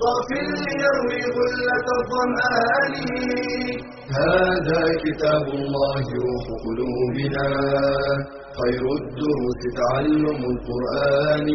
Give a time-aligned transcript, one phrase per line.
[0.00, 2.94] صاف ليروي غلة الظمآن.
[4.20, 7.46] هذا كتاب الله روح قلوبنا.
[8.60, 11.48] خير الدروس تعلم القرآن.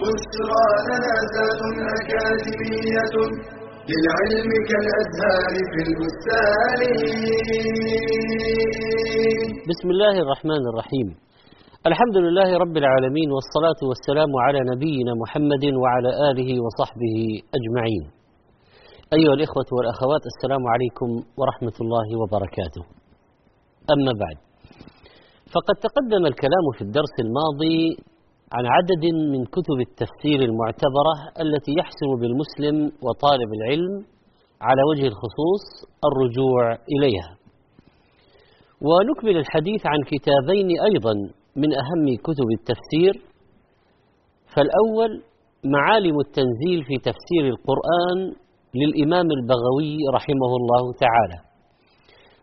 [0.00, 1.60] بشرى لنا زاد
[1.96, 3.14] أكاديمية
[3.90, 6.80] للعلم كالأزهار في البستان.
[9.70, 11.08] بسم الله الرحمن الرحيم.
[11.86, 17.16] الحمد لله رب العالمين والصلاة والسلام على نبينا محمد وعلى آله وصحبه
[17.58, 18.04] أجمعين
[19.16, 21.08] أيها الإخوة والأخوات السلام عليكم
[21.40, 22.82] ورحمة الله وبركاته
[23.94, 24.36] أما بعد
[25.54, 27.80] فقد تقدم الكلام في الدرس الماضي
[28.56, 33.94] عن عدد من كتب التفسير المعتبرة التي يحسن بالمسلم وطالب العلم
[34.68, 35.64] على وجه الخصوص
[36.08, 36.62] الرجوع
[36.94, 37.30] إليها
[38.88, 41.14] ونكمل الحديث عن كتابين أيضا
[41.62, 43.14] من أهم كتب التفسير
[44.54, 45.10] فالأول
[45.64, 48.18] معالم التنزيل في تفسير القرآن
[48.80, 51.38] للإمام البغوي رحمه الله تعالى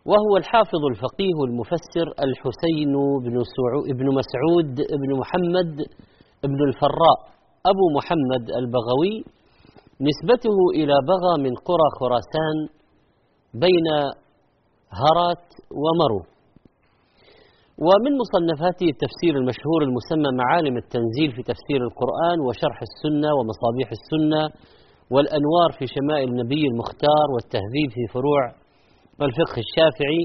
[0.05, 2.93] وهو الحافظ الفقيه المفسر الحسين
[3.25, 3.35] بن,
[3.99, 5.75] بن مسعود بن محمد
[6.43, 7.17] بن الفراء
[7.71, 9.15] أبو محمد البغوي
[10.01, 12.57] نسبته إلى بغى من قرى خراسان
[13.53, 13.87] بين
[15.01, 15.45] هرات
[15.83, 16.34] ومرو.
[17.77, 24.43] ومن مصنفاته التفسير المشهور المسمى معالم التنزيل في تفسير القرآن وشرح السنة ومصابيح السنة
[25.13, 28.41] والأنوار في شمائل النبي المختار والتهذيب في فروع
[29.27, 30.23] الفقه الشافعي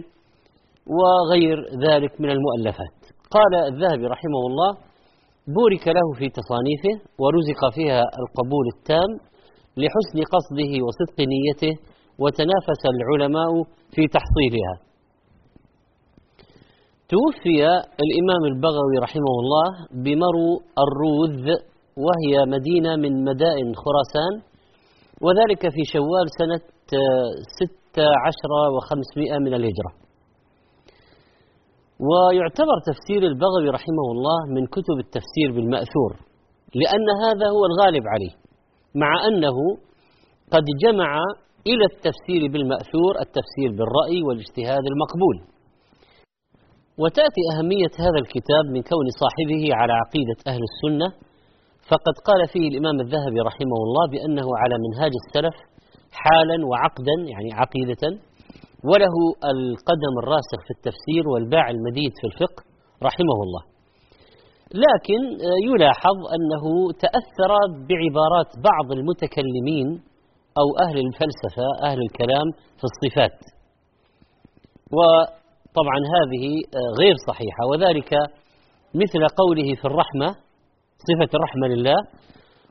[0.99, 2.97] وغير ذلك من المؤلفات.
[3.37, 4.71] قال الذهبي رحمه الله
[5.57, 9.11] بورك له في تصانيفه ورزق فيها القبول التام
[9.83, 11.75] لحسن قصده وصدق نيته
[12.23, 13.51] وتنافس العلماء
[13.95, 14.90] في تحصيلها
[17.13, 17.59] توفي
[18.05, 19.69] الإمام البغوي رحمه الله
[20.05, 20.51] بمرو
[20.85, 21.47] الروذ
[22.05, 24.35] وهي مدينة من مدائن خراسان
[25.25, 26.63] وذلك في شوال سنة
[27.59, 29.93] ستة عشر وخمسمائة من الهجرة.
[32.09, 36.13] ويعتبر تفسير البغوي رحمه الله من كتب التفسير بالمأثور
[36.81, 38.35] لأن هذا هو الغالب عليه
[38.95, 39.57] مع أنه
[40.55, 41.11] قد جمع
[41.67, 45.37] إلى التفسير بالمأثور التفسير بالرأي والاجتهاد المقبول.
[47.03, 51.09] وتأتي أهمية هذا الكتاب من كون صاحبه على عقيدة أهل السنة.
[51.91, 55.57] فقد قال فيه الإمام الذهبي رحمه الله بأنه على منهاج السلف
[56.23, 58.05] حالا وعقدا يعني عقيدة.
[58.89, 59.15] وله
[59.55, 62.63] القدم الراسخ في التفسير والباع المديد في الفقه
[63.09, 63.63] رحمه الله.
[64.85, 65.21] لكن
[65.69, 66.65] يلاحظ أنه
[67.05, 67.53] تأثر
[67.89, 69.89] بعبارات بعض المتكلمين
[70.61, 72.47] أو أهل الفلسفة أهل الكلام
[72.79, 73.39] في الصفات.
[75.71, 76.45] وطبعا هذه
[77.01, 77.67] غير صحيحة.
[77.71, 78.15] وذلك
[78.95, 80.29] مثل قوله في الرحمة
[81.09, 81.97] صفة الرحمة لله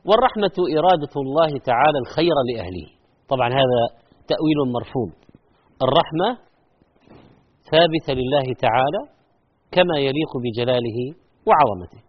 [0.04, 2.86] والرحمة إرادة الله تعالى الخير لأهله.
[3.28, 3.82] طبعا هذا
[4.28, 5.12] تأويل مرفوض.
[5.82, 6.28] الرحمة
[7.70, 9.00] ثابتة لله تعالى
[9.72, 10.98] كما يليق بجلاله
[11.46, 12.00] وعظمته.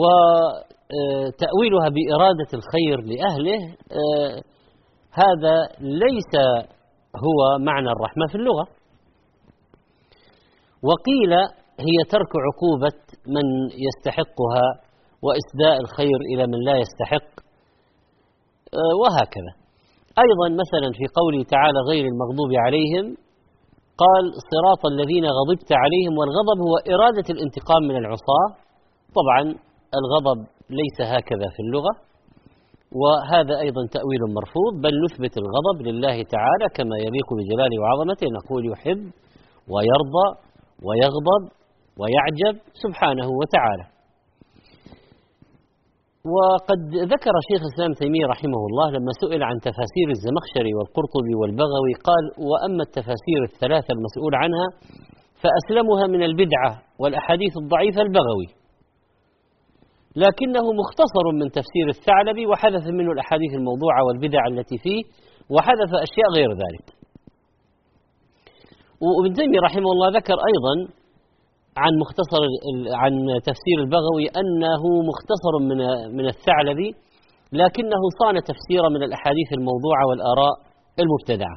[0.00, 3.60] وتأويلها بإرادة الخير لأهله
[5.12, 6.34] هذا ليس
[7.16, 8.77] هو معنى الرحمة في اللغة.
[10.82, 11.32] وقيل
[11.88, 13.46] هي ترك عقوبة من
[13.86, 14.66] يستحقها
[15.24, 17.30] وإسداء الخير إلى من لا يستحق.
[19.02, 19.52] وهكذا.
[20.24, 23.06] أيضا مثلا في قوله تعالى غير المغضوب عليهم
[24.02, 28.48] قال صراط الذين غضبت عليهم والغضب هو إرادة الانتقام من العصاة.
[29.18, 29.42] طبعا
[30.00, 30.38] الغضب
[30.70, 31.92] ليس هكذا في اللغة
[33.02, 34.72] وهذا أيضا تأويل مرفوض.
[34.84, 39.02] بل نثبت الغضب لله تعالى كما يليق بجلاله وعظمته نقول يحب
[39.72, 40.28] ويرضى.
[40.86, 41.42] ويغضب
[42.00, 42.54] ويعجب
[42.84, 43.86] سبحانه وتعالى.
[46.34, 46.80] وقد
[47.14, 52.82] ذكر شيخ الإسلام تيمية رحمه الله لما سئل عن تفاسير الزمخشري والقرطبي والبغوي قال وأما
[52.88, 54.66] التفاسير الثلاثة المسؤول عنها
[55.42, 58.48] فأسلمها من البدعة والأحاديث الضعيفة البغوي.
[60.16, 65.02] لكنه مختصر من تفسير الثعلبي وحذف منه الأحاديث الموضوعة والبدع التي فيه
[65.54, 66.97] وحذف أشياء غير ذلك.
[69.04, 70.74] وابن تيمية رحمه الله ذكر أيضا
[71.82, 72.42] عن مختصر
[73.02, 73.12] عن
[73.48, 75.80] تفسير البغوي أنه مختصر من
[76.16, 76.90] من الثعلبي
[77.52, 80.54] لكنه صان تفسيرا من الأحاديث الموضوعة والآراء
[81.02, 81.56] المبتدعة.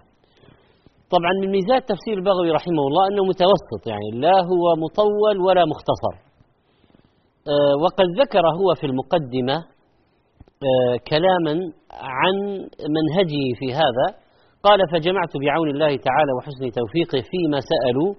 [1.16, 6.14] طبعا من ميزات تفسير البغوي رحمه الله أنه متوسط يعني لا هو مطول ولا مختصر.
[7.54, 9.58] آه، وقد ذكر هو في المقدمة
[10.68, 11.54] آه، كلاما
[11.92, 12.36] عن
[12.96, 14.08] منهجه في هذا
[14.64, 18.12] قال فجمعت بعون الله تعالى وحسن توفيقه فيما سألوا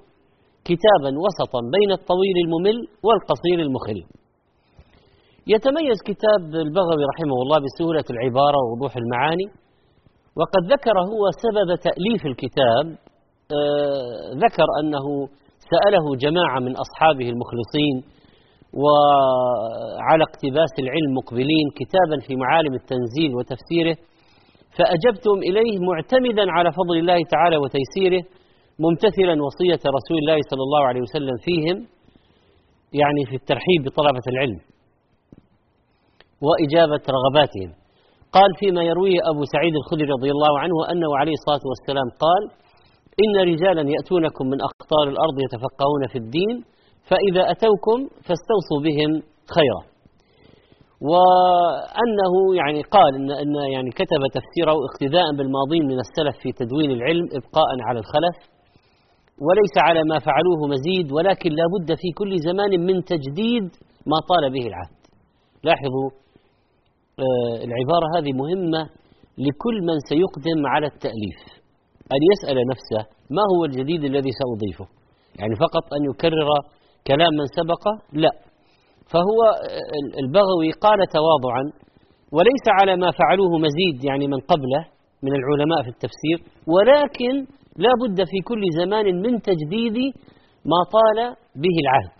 [0.69, 3.99] كتابا وسطا بين الطويل الممل والقصير المخل.
[5.47, 9.47] يتميز كتاب البغوي رحمه الله بسهولة العبارة ووضوح المعاني
[10.39, 12.85] وقد ذكر هو سبب تأليف الكتاب
[13.57, 15.07] آه ذكر أنه
[15.73, 17.97] سأله جماعة من أصحابه المخلصين
[18.83, 23.97] وعلى اقتباس العلم مقبلين كتابا في معالم التنزيل وتفسيره
[24.77, 28.23] فأجبتم إليه معتمدا على فضل الله تعالى وتيسيره
[28.85, 31.77] ممتثلا وصية رسول الله صلى الله عليه وسلم فيهم
[33.01, 34.61] يعني في الترحيب بطلبة العلم
[36.47, 37.71] وإجابة رغباتهم.
[38.37, 42.43] قال فيما يرويه أبو سعيد الخدري رضي الله عنه أنه عليه الصلاة والسلام قال
[43.25, 46.65] إن رجالا يأتونكم من أقطار الأرض يتفقهون في الدين
[47.11, 49.11] فإذا أتوكم فاستوصوا بهم
[49.57, 49.92] خيرا.
[51.11, 57.25] وأنه يعني قال إن, إن يعني كتب تفسيره اقتداء بالماضين من السلف في تدوين العلم
[57.39, 58.37] إبقاء على الخلف
[59.47, 63.65] وليس على ما فعلوه مزيد ولكن لا بد في كل زمان من تجديد
[64.11, 64.97] ما طال به العهد.
[65.65, 66.09] لاحظوا
[67.25, 68.83] آه العبارة هذه مهمة
[69.47, 71.41] لكل من سيقدم على التأليف.
[72.15, 73.03] أن يسأل نفسه
[73.37, 74.87] ما هو الجديد الذي سأضيفه؟
[75.39, 76.49] يعني فقط أن يكرر
[77.07, 78.52] كلام من سبقه لا.
[79.13, 79.41] فهو
[80.23, 81.65] البغوي قال تواضعا
[82.33, 84.83] وليس على ما فعلوه مزيد يعني من قبله
[85.23, 86.39] من العلماء في التفسير
[86.75, 87.35] ولكن
[87.77, 89.97] لا بد في كل زمان من تجديد
[90.65, 91.19] ما طال
[91.63, 92.17] به العهد.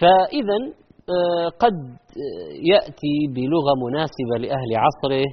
[0.00, 0.58] فإذا
[1.62, 1.78] قد
[2.72, 5.24] يأتي بلغة مناسبة لأهل عصره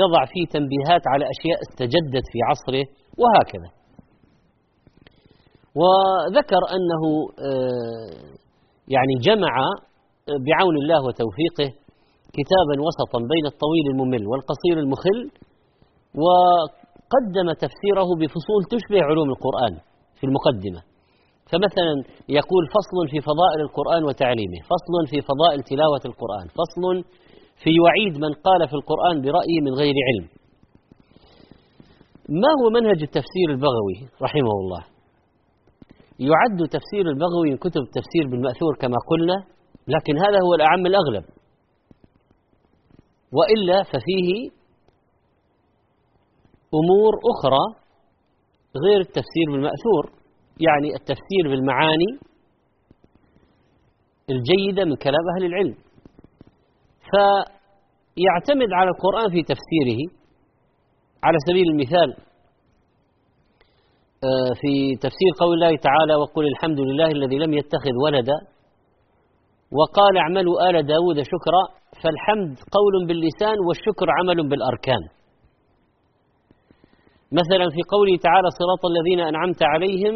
[0.00, 2.84] يضع فيه تنبيهات على أشياء استجدت في عصره
[3.20, 3.83] وهكذا.
[5.80, 7.02] وذكر أنه
[8.88, 9.54] يعني جمع
[10.48, 11.68] بعون الله وتوفيقه
[12.38, 15.18] كتابا وسطا بين الطويل الممل والقصير المخل
[16.24, 19.74] وقدم تفسيره بفصول تشبه علوم القرآن
[20.18, 20.80] في المقدمة.
[21.50, 21.94] فمثلا
[22.28, 26.84] يقول فصل في فضائل القرآن وتعليمه فصل في فضائل تلاوة القرآن فصل
[27.62, 30.26] في وعيد من قال في القرآن برأيه من غير علم.
[32.42, 34.93] ما هو منهج التفسير البغوي رحمه الله؟
[36.18, 39.44] يعد تفسير البغوي من كتب التفسير بالمأثور كما قلنا
[39.88, 41.24] لكن هذا هو الأعم الأغلب.
[43.32, 44.50] وإلا ففيه
[46.74, 47.64] أمور أخرى
[48.86, 50.04] غير التفسير بالمأثور
[50.60, 52.18] يعني التفسير بالمعاني
[54.30, 55.76] الجيدة من كلام أهل العلم.
[57.10, 60.00] فيعتمد على القرآن في تفسيره
[61.22, 62.16] على سبيل المثال
[64.60, 64.72] في
[65.04, 68.38] تفسير قول الله تعالى وقل الحمد لله الذي لم يتخذ ولدا.
[69.78, 71.62] وقال اعملوا آل داود شكرا
[72.02, 75.02] فالحمد قول باللسان والشكر عمل بالأركان.
[77.40, 80.14] مثلا في قوله تعالى صراط الذين أنعمت عليهم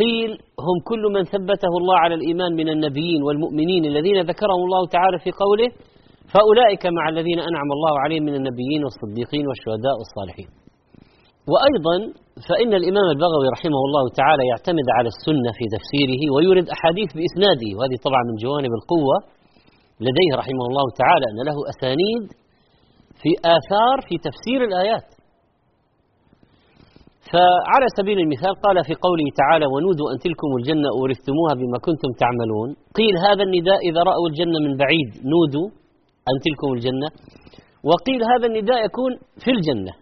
[0.00, 0.30] قيل
[0.66, 5.30] هم كل من ثبته الله على الإيمان من النبيين والمؤمنين الذين ذكرهم الله تعالى في
[5.42, 5.68] قوله
[6.32, 10.59] فأولئك مع الذين أنعم الله عليهم من النبيين والصديقين والشهداء والصالحين.
[11.52, 11.96] وأيضا
[12.48, 17.96] فإن الإمام البغوي رحمه الله تعالى يعتمد على السنة في تفسيره ويورد أحاديث بإسناده وهذه
[18.06, 19.16] طبعا من جوانب القوة
[20.06, 22.24] لديه رحمه الله تعالى أن له أسانيد
[23.20, 25.08] في آثار في تفسير الآيات.
[27.32, 32.68] فعلى سبيل المثال قال في قوله تعالى ونودوا أن تلكم الجنة أورثتموها بما كنتم تعملون
[32.98, 35.68] قيل هذا النداء إذا رأوا الجنة من بعيد نودوا
[36.30, 37.08] أن تلكم الجنة
[37.90, 39.12] وقيل هذا النداء يكون
[39.44, 39.92] في الجنة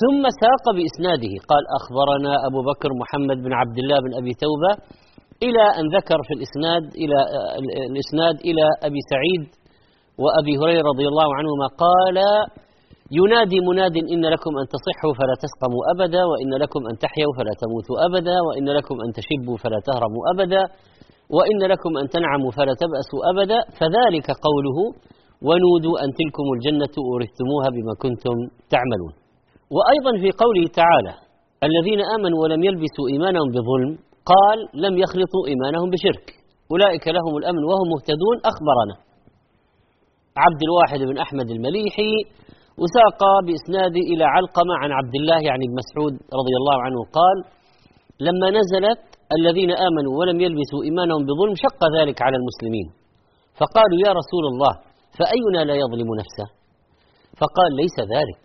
[0.00, 1.34] ثم ساق بإسناده.
[1.50, 4.72] قال أخبرنا أبو بكر محمد بن عبد الله بن أبي توبة
[5.46, 7.18] إلى أن ذكر في الإسناد إلى
[7.90, 9.44] الإسناد إلى أبي سعيد
[10.22, 12.16] وأبي هريرة رضي الله عنهما قال
[13.20, 17.96] ينادي مناد إن لكم أن تصحوا فلا تسقموا أبدا وإن لكم أن تحيوا فلا تموتوا
[18.08, 20.62] أبدا وإن لكم أن تشبوا فلا تهرموا أبدا
[21.36, 23.58] وإن لكم أن تنعموا فلا تبأسوا أبدا.
[23.78, 24.78] فذلك قوله
[25.48, 28.36] ونودوا أن تلكم الجنة أورثتموها بما كنتم
[28.74, 29.21] تعملون.
[29.74, 31.14] وأيضا في قوله تعالى
[31.68, 33.90] الذين آمنوا ولم يلبسوا إيمانهم بظلم
[34.32, 36.26] قال لم يخلطوا إيمانهم بشرك.
[36.72, 38.96] أولئك لهم الأمن وهم مهتدون أخبرنا.
[40.44, 42.14] عبد الواحد بن أحمد المليحي
[42.80, 47.36] وساق بإسناده إلى علقمة عن عبد الله يعني بن مسعود رضي الله عنه قال
[48.26, 49.02] لما نزلت
[49.38, 52.86] الذين آمنوا ولم يلبسوا إيمانهم بظلم شق ذلك على المسلمين.
[53.60, 54.74] فقالوا يا رسول الله
[55.18, 56.46] فأينا لا يظلم نفسه؟
[57.40, 58.42] فقال ليس ذلك.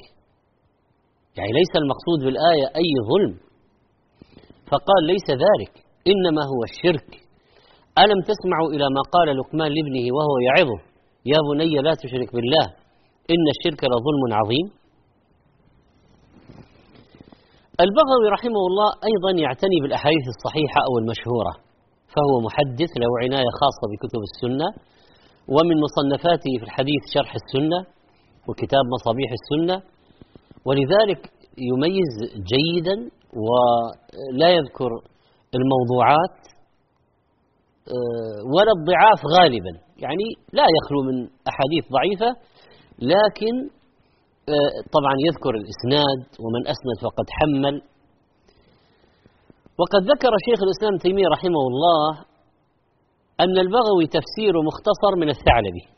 [1.37, 3.33] يعني ليس المقصود بالآية أي ظلم.
[4.71, 5.73] فقال ليس ذلك
[6.11, 7.09] إنما هو الشرك.
[8.03, 10.79] ألم تسمعوا إلى ما قال لقمان لابنه وهو يعظه؟
[11.31, 12.65] يا بني لا تشرك بالله
[13.33, 14.67] إن الشرك لظلم عظيم.
[17.85, 21.53] البغوي رحمه الله أيضا يعتني بالأحاديث الصحيحة أو المشهورة
[22.13, 24.67] فهو محدث له عناية خاصة بكتب السنة
[25.55, 27.79] ومن مصنفاته في الحديث شرح السنة
[28.47, 29.77] وكتاب مصابيح السنة
[30.67, 31.21] ولذلك
[31.69, 32.13] يميز
[32.53, 32.97] جيدا
[33.43, 34.91] ولا يذكر
[35.59, 36.37] الموضوعات
[37.95, 39.73] آه، ولا الضعاف غالبا.
[40.03, 41.17] يعني لا يخلو من
[41.51, 42.29] أحاديث ضعيفة
[43.13, 43.55] لكن
[44.53, 47.75] آه، طبعا يذكر الإسناد ومن أسند فقد حمل.
[49.79, 52.09] وقد ذكر شيخ الإسلام تيمية رحمه الله
[53.43, 55.96] أن البغوي تفسير مختصر من الثعلبي.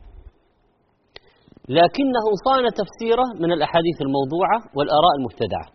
[1.78, 5.68] لكنه صان تفسيره من الأحاديث الموضوعة والآراء المبتدعة.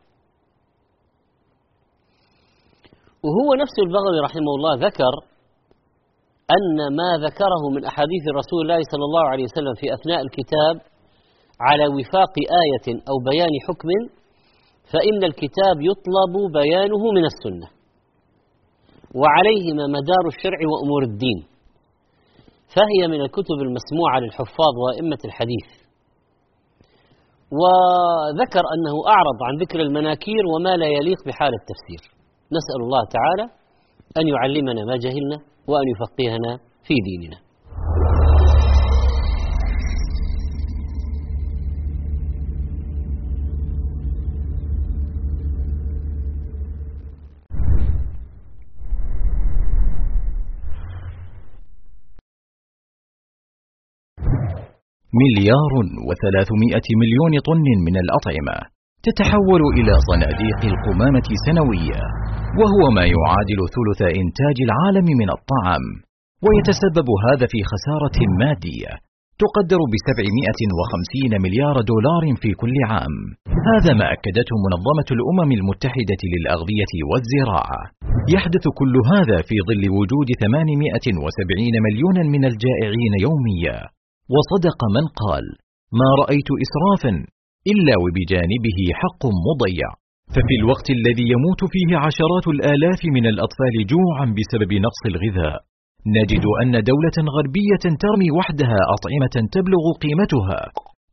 [3.25, 5.15] وهو نفس البغوي رحمه الله ذكر
[6.57, 10.75] أن ما ذكره من أحاديث رسول الله صلى الله عليه وسلم في أثناء الكتاب
[11.61, 12.35] على وفاق
[12.65, 13.89] آية أو بيان حكم
[14.93, 17.69] فإن الكتاب يطلب بيانه من السنة.
[19.21, 21.39] وعليهما مدار الشرع وأمور الدين.
[22.75, 25.84] فهي من الكتب المسموعة للحفاظ وأئمة الحديث.
[27.61, 32.03] وذكر أنه أعرض عن ذكر المناكير وما لا يليق بحال التفسير.
[32.57, 33.45] نسأل الله تعالى
[34.21, 35.39] أن يعلمنا ما جهلنا
[35.71, 36.53] وأن يفقهنا
[36.87, 37.39] في ديننا.
[55.23, 55.73] مليار
[56.09, 58.59] وثلاثمائة مليون طن من الأطعمة
[59.07, 62.03] تتحول إلى صناديق القمامة سنويا
[62.61, 65.85] وهو ما يعادل ثلث إنتاج العالم من الطعام.
[66.45, 68.93] ويتسبب هذا في خسارة مادية
[69.45, 73.15] تقدر ب 750 مليار دولار في كل عام.
[73.71, 77.81] هذا ما أكدته منظمة الأمم المتحدة للأغذية والزراعة.
[78.35, 83.79] يحدث كل هذا في ظل وجود 870 مليونا من الجائعين يوميا.
[84.35, 85.45] وصدق من قال
[86.01, 87.13] ما رأيت إسرافا
[87.73, 89.89] إلا وبجانبه حق مضيع.
[90.35, 95.57] ففي الوقت الذي يموت فيه عشرات الآلاف من الأطفال جوعا بسبب نقص الغذاء
[96.19, 100.61] نجد أن دولة غربية ترمي وحدها أطعمة تبلغ قيمتها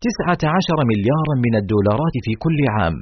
[0.02, 2.96] 19 مليارا من الدولارات في كل عام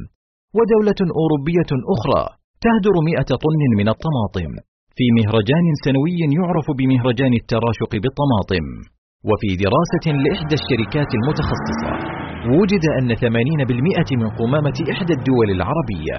[0.58, 2.24] ودولة أوروبية أخرى
[2.66, 4.52] تهدر 100 طن من الطماطم
[4.98, 8.66] في مهرجان سنوي يعرف بمهرجان التراشق بالطماطم.
[9.28, 11.92] وفي دراسة لإحدى الشركات المتخصصة
[12.58, 16.18] وجد أن 80% من قمامة إحدى الدول العربية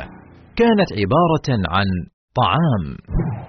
[0.61, 1.87] كانت عبارة عن
[2.40, 2.85] طعام.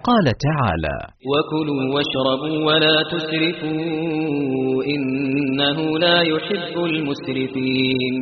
[0.09, 0.97] قال تعالى
[1.31, 8.15] وكلوا واشربوا ولا تسرفوا إنه لا يحب المسرفين.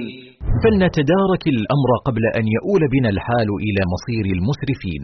[0.63, 5.03] فلنتدارك الأمر قبل أن يؤول بنا الحال إلى مصير المسرفين.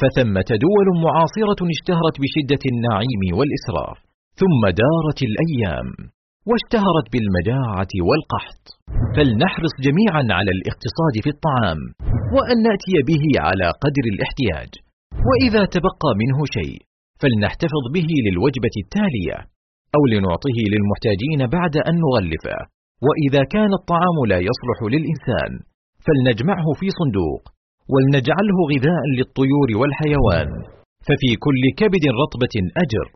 [0.00, 4.11] فثمة دول معاصرة اشتهرت بشدة النعيم والإسراف.
[4.40, 5.88] ثم دارت الأيام
[6.48, 8.64] واشتهرت بالمجاعة والقحط.
[9.14, 11.80] فلنحرص جميعا على الاقتصاد في الطعام
[12.34, 14.70] وأن نأتي به على قدر الاحتياج.
[15.28, 16.78] وإذا تبقى منه شيء
[17.20, 19.38] فلنحتفظ به للوجبة التالية
[19.96, 22.58] أو لنعطه للمحتاجين بعد أن نغلفه.
[23.06, 25.52] وإذا كان الطعام لا يصلح للإنسان
[26.04, 27.42] فلنجمعه في صندوق
[27.92, 30.50] ولنجعله غذاء للطيور والحيوان.
[31.06, 33.06] ففي كل كبد رطبة أجر.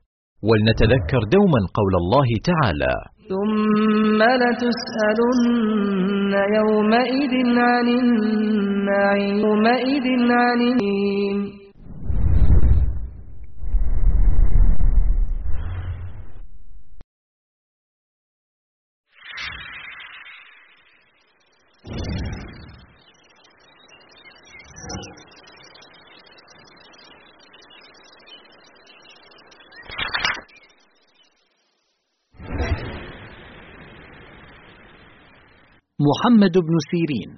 [0.43, 2.95] ولنتذكر دوما قول الله تعالى.
[3.29, 9.37] ثم لتسألن يومئذ عن النعيم.
[9.37, 11.67] يومئذ عن النعيم.
[36.01, 37.31] محمد بن سيرين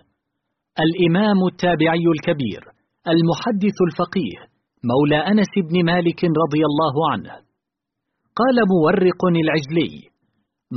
[0.86, 2.62] الإمام التابعي الكبير
[3.14, 4.38] المحدث الفقيه
[4.90, 7.32] مولى أنس بن مالك رضي الله عنه.
[8.40, 9.94] قال مورق العجلي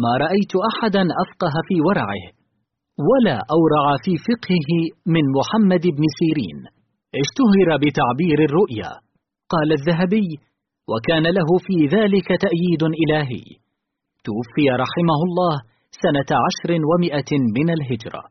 [0.03, 2.23] ما رأيت أحدا أفقه في ورعه
[3.09, 4.69] ولا أورع في فقهه
[5.05, 6.59] من محمد بن سيرين.
[7.21, 8.91] اشتهر بتعبير الرؤيا.
[9.53, 10.29] قال الذهبي
[10.91, 13.45] وكان له في ذلك تأييد إلهي.
[14.25, 18.23] توفي رحمه الله سنة عشر ومائة من الهجرة.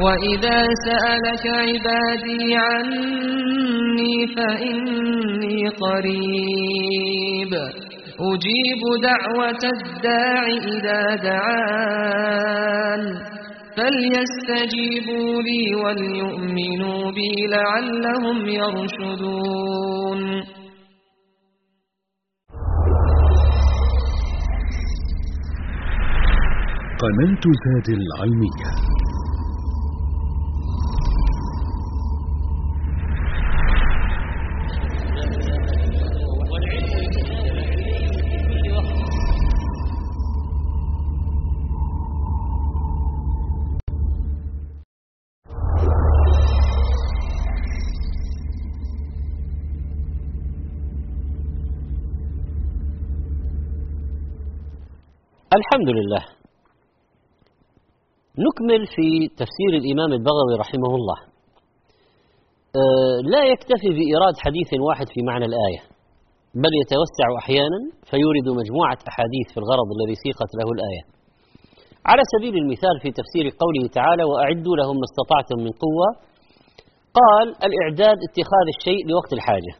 [0.00, 7.52] وإذا سألك عبادي عني فإني قريب.
[8.20, 13.02] أجيب دعوة الداع إذا دعان
[13.76, 20.20] فليستجيبوا لي وليؤمنوا بي لعلهم يرشدون.
[27.02, 28.70] قناة زاد العلمية.
[55.56, 56.22] الحمد لله
[58.46, 59.08] نكمل في
[59.42, 61.18] تفسير الإمام البغوي رحمه الله.
[62.76, 65.80] أه لا يكتفي بإيراد حديث واحد في معنى الآية
[66.62, 71.02] بل يتوسع أحيانا فيورد مجموعة أحاديث في الغرض الذي سيقت له الآية.
[72.10, 76.08] على سبيل المثال في تفسير قوله تعالى وأعدوا لهم ما استطعتم من قوة
[77.20, 79.72] قال الإعداد اتخاذ الشيء لوقت الحاجة.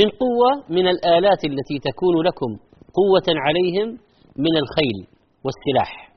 [0.00, 2.50] من قوة من الآلات التي تكون لكم
[3.00, 3.88] قوة عليهم
[4.44, 4.98] من الخيل
[5.44, 6.08] والسلاح.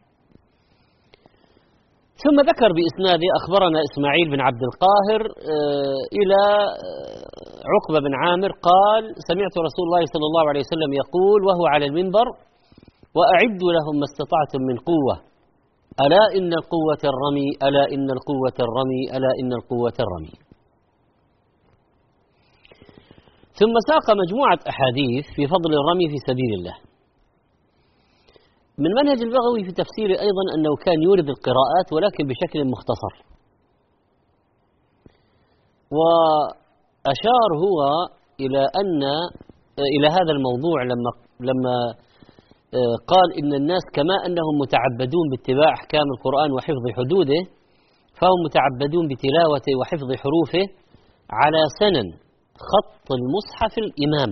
[2.23, 5.21] ثم ذكر بإسناده أخبرنا إسماعيل بن عبد القاهر
[5.53, 6.41] آه، إلى
[6.85, 7.21] آه،
[7.73, 12.27] عقبة بن عامر قال سمعت رسول الله صلى الله عليه وسلم يقول وهو على المنبر
[13.17, 15.15] وأعدوا لهم ما استطعتم من قوة
[16.05, 20.35] ألا إن القوة الرمي؟ ألا إن القوة الرمي؟ ألا إن القوة الرمي؟
[23.59, 26.90] ثم ساق مجموعة أحاديث في فضل الرمي في سبيل الله.
[28.77, 33.13] من منهج البغوي في تفسيره أيضا أنه كان يورد القراءات ولكن بشكل مختصر.
[35.97, 37.79] وأشار هو
[38.39, 39.01] إلى أن
[39.95, 41.11] إلى هذا الموضوع لما
[41.49, 41.75] لما
[42.79, 47.41] آه، قال إن الناس كما أنهم متعبدون باتباع أحكام القرآن وحفظ حدوده
[48.19, 50.65] فهم متعبدون بتلاوته وحفظ حروفه
[51.39, 52.07] على سنن
[52.69, 54.31] خط المصحف الإمام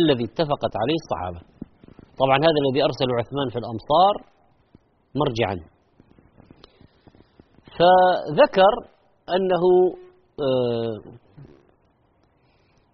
[0.00, 1.57] الذي اتفقت عليه الصحابة.
[2.22, 4.14] طبعا هذا الذي أرسله عثمان في الأمصار
[5.20, 5.56] مرجعا.
[7.78, 8.72] فذكر
[9.36, 9.64] أنه
[10.46, 10.96] آه،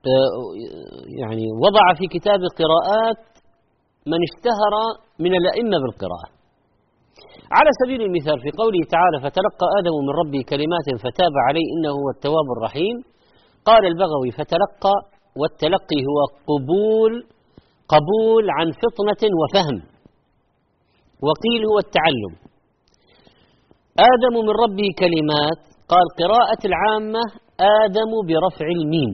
[0.07, 0.35] آه،
[1.21, 3.21] يعني وضع في كتاب القراءات
[4.07, 4.75] من اشتهر
[5.19, 6.29] من الأئمة بالقراءة.
[7.57, 12.09] على سبيل المثال في قوله تعالى فتلقى آدم من ربه كلمات فتاب عليه إنه هو
[12.17, 12.97] التواب الرحيم
[13.65, 14.97] قال البغوي فتلقى
[15.41, 16.19] والتلقي هو
[16.51, 17.13] قبول
[17.89, 19.79] قبول عن فطنة وفهم.
[21.27, 22.35] وقيل هو التعلم.
[23.99, 25.61] آدم من ربه كلمات.
[25.89, 27.21] قال قراءة العامة
[27.61, 29.13] آدم برفع الميم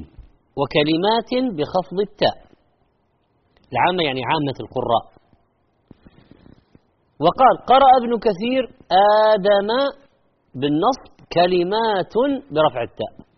[0.58, 2.36] وكلمات بخفض التاء.
[3.72, 5.04] العامة يعني عامة القراء.
[7.20, 8.62] وقال قرأ ابن كثير
[9.32, 9.68] آدم
[10.54, 12.14] بالنصب كلمات
[12.50, 13.29] برفع التاء.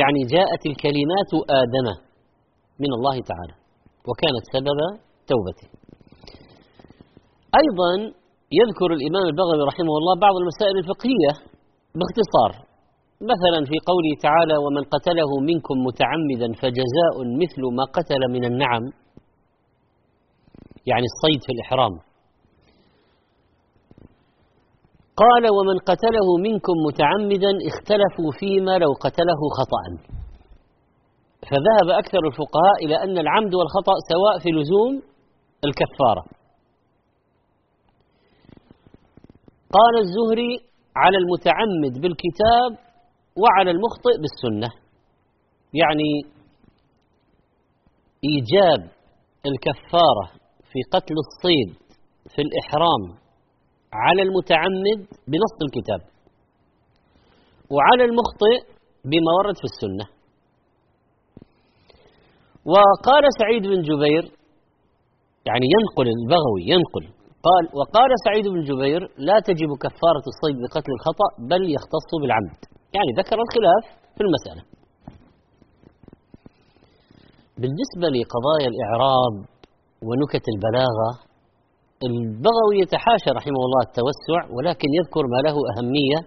[0.00, 1.30] يعني جاءت الكلمات
[1.62, 1.86] آدم
[2.82, 3.54] من الله تعالى
[4.08, 4.78] وكانت سبب
[5.30, 5.68] توبته.
[7.62, 7.92] أيضا
[8.60, 11.32] يذكر الإمام البغوي رحمه الله بعض المسائل الفقهية
[11.98, 12.52] باختصار.
[13.32, 18.84] مثلا في قوله تعالى ومن قتله منكم متعمدا فجزاء مثل ما قتل من النعم.
[20.90, 21.94] يعني الصيد في الإحرام.
[25.16, 29.84] قال ومن قتله منكم متعمدا اختلفوا فيما لو قتله خطأ.
[31.48, 35.02] فذهب أكثر الفقهاء إلى أن العمد والخطأ سواء في لزوم
[35.64, 36.24] الكفارة.
[39.76, 40.52] قال الزهري
[40.96, 42.70] على المتعمد بالكتاب
[43.42, 44.70] وعلى المخطئ بالسنة.
[45.74, 46.12] يعني
[48.24, 48.90] إيجاب
[49.46, 50.26] الكفارة
[50.72, 51.82] في قتل الصيد
[52.34, 53.21] في الإحرام
[53.92, 54.98] على المتعمد
[55.30, 56.00] بنص الكتاب
[57.74, 58.58] وعلى المخطئ
[59.04, 60.06] بما ورد في السنة.
[62.72, 64.24] وقال سعيد بن جبير
[65.48, 67.04] يعني ينقل البغوي ينقل
[67.46, 72.58] قال وقال سعيد بن جبير لا تجب كفارة الصيد بقتل الخطأ بل يختص بالعمد.
[72.96, 73.84] يعني ذكر الخلاف
[74.16, 74.62] في المسألة.
[77.60, 79.34] بالنسبة لقضايا الإعراب
[80.06, 81.31] ونكت البلاغة
[82.08, 86.18] البغوي يتحاشى رحمه الله التوسع ولكن يذكر ما له أهمية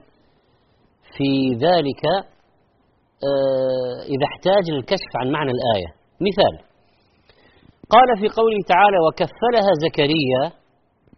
[1.16, 1.30] في
[1.66, 2.04] ذلك
[3.30, 5.90] آه، إذا احتاج للكشف عن معنى الآية.
[6.28, 6.56] مثال
[7.90, 10.42] قال في قوله تعالى وكفلها زكريا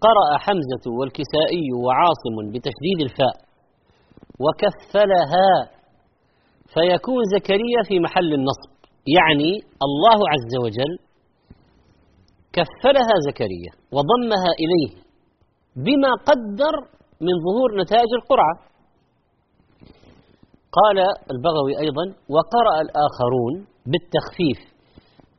[0.06, 3.36] قرأ حمزة والكسائي وعاصم بتشديد الفاء
[4.44, 5.50] وكفلها
[6.74, 8.72] فيكون زكريا في محل النصب
[9.18, 9.52] يعني
[9.88, 10.94] الله عز وجل
[12.58, 14.92] كفلها زكريا وضمها إليه
[15.86, 16.76] بما قدر
[17.22, 18.56] من ظهور نتائج القرعة.
[20.78, 20.98] قال
[21.34, 23.54] البغوي أيضا وقرأ الآخرون
[23.92, 24.60] بالتخفيف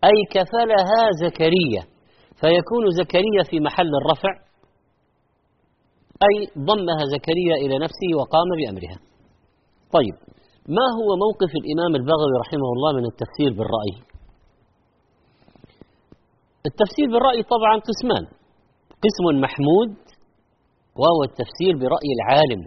[0.05, 1.83] أي كفلها زكريا
[2.41, 4.33] فيكون زكريا في محل الرفع
[6.29, 6.37] أي
[6.71, 8.99] ضمها زكريا إلى نفسه وقام بأمرها.
[9.97, 10.17] طيب
[10.77, 14.08] ما هو موقف الإمام البغوي رحمه الله من التفسير بالرأي؟
[16.67, 18.25] التفسير بالرأي طبعا قسمان.
[19.05, 19.91] قسم محمود
[21.01, 22.63] وهو التفسير برأي العالم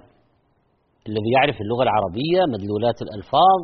[1.09, 3.61] الذي يعرف اللغة العربية مدلولات الألفاظ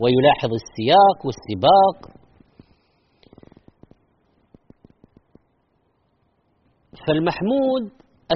[0.00, 1.96] ويلاحظ السياق والسباق.
[7.06, 7.84] فالمحمود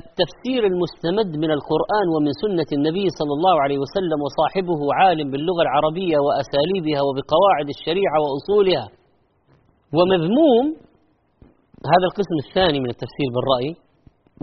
[0.01, 6.17] التفسير المستمد من القرآن ومن سنة النبي صلى الله عليه وسلم وصاحبه عالم باللغة العربية
[6.27, 8.87] وأساليبها وبقواعد الشريعة وأصولها
[9.97, 10.65] ومذموم
[11.93, 13.71] هذا القسم الثاني من التفسير بالرأي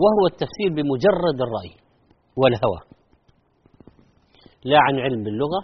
[0.02, 1.72] وهو التفسير بمجرد الرأي
[2.40, 2.80] والهوى.
[4.64, 5.60] لا عن علم باللغة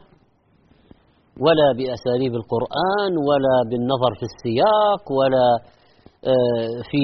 [1.44, 5.46] ولا بأساليب القرآن ولا بالنظر في السياق ولا
[6.32, 7.02] آه، في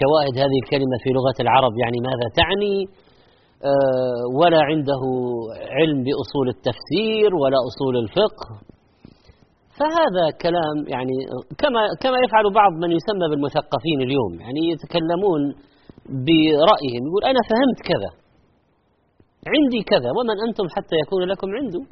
[0.00, 2.76] شواهد هذه الكلمة في لغة العرب يعني ماذا تعني؟
[3.70, 5.02] آه، ولا عنده
[5.78, 8.75] علم بأصول التفسير ولا أصول الفقه.
[9.78, 11.14] فهذا كلام يعني
[11.60, 15.42] كما كما يفعل بعض من يسمى بالمثقفين اليوم يعني يتكلمون
[16.26, 18.10] برأيهم يقول أنا فهمت كذا.
[19.54, 21.82] عندي كذا ومن أنتم حتى يكون لكم عنده.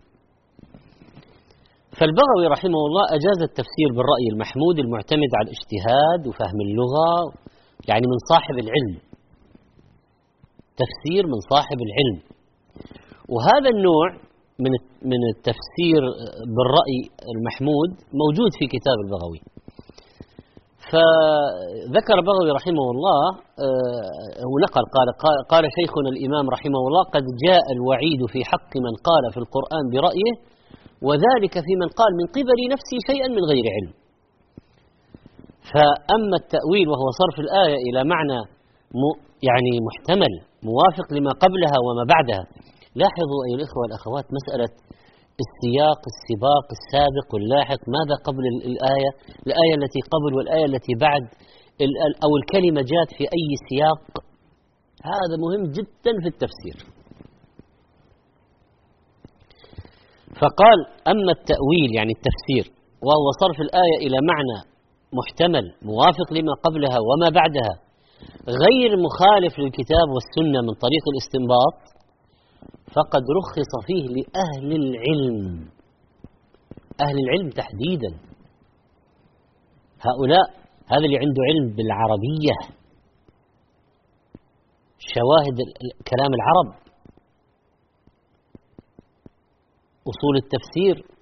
[1.98, 7.10] فالبغوي رحمه الله أجاز التفسير بالرأي المحمود المعتمد على الاجتهاد وفهم اللغة
[7.88, 8.96] يعني من صاحب العلم.
[10.82, 12.18] تفسير من صاحب العلم.
[13.32, 14.06] وهذا النوع
[14.62, 14.72] من
[15.12, 16.02] من التفسير
[16.56, 17.00] بالرأي
[17.34, 17.90] المحمود
[18.22, 19.40] موجود في كتاب البغوي.
[20.90, 23.20] فذكر البغوي رحمه الله
[23.66, 25.08] آه، ونقل قال
[25.52, 30.34] قال شيخنا الإمام رحمه الله قد جاء الوعيد في حق من قال في القرآن برأيه
[31.06, 33.92] وذلك في من قال من قبل نفسه شيئا من غير علم.
[35.72, 38.38] فأما التأويل وهو صرف الآية إلى معنى
[39.48, 40.32] يعني محتمل
[40.70, 42.44] موافق لما قبلها وما بعدها
[43.00, 44.70] لاحظوا أيها الإخوة والأخوات مسألة
[45.44, 49.10] السياق السباق السابق واللاحق ماذا قبل الآية؟
[49.48, 51.24] الآية التي قبل والآية التي بعد.
[52.24, 54.02] أو الكلمة جاءت في أي سياق.
[55.12, 56.76] هذا مهم جدا في التفسير.
[60.40, 60.78] فقال
[61.12, 62.64] أما التأويل يعني التفسير
[63.06, 64.58] وهو صرف الآية إلى معنى
[65.18, 67.74] محتمل موافق لما قبلها وما بعدها
[68.64, 71.76] غير مخالف للكتاب والسنة من طريق الاستنباط
[72.94, 75.68] فقد رخص فيه لأهل العلم.
[77.00, 78.10] أهل العلم تحديدا.
[80.06, 80.46] هؤلاء
[80.92, 82.56] هذا اللي عنده علم بالعربية.
[84.98, 85.56] شواهد
[86.10, 86.84] كلام العرب.
[90.10, 91.14] أصول التفسير.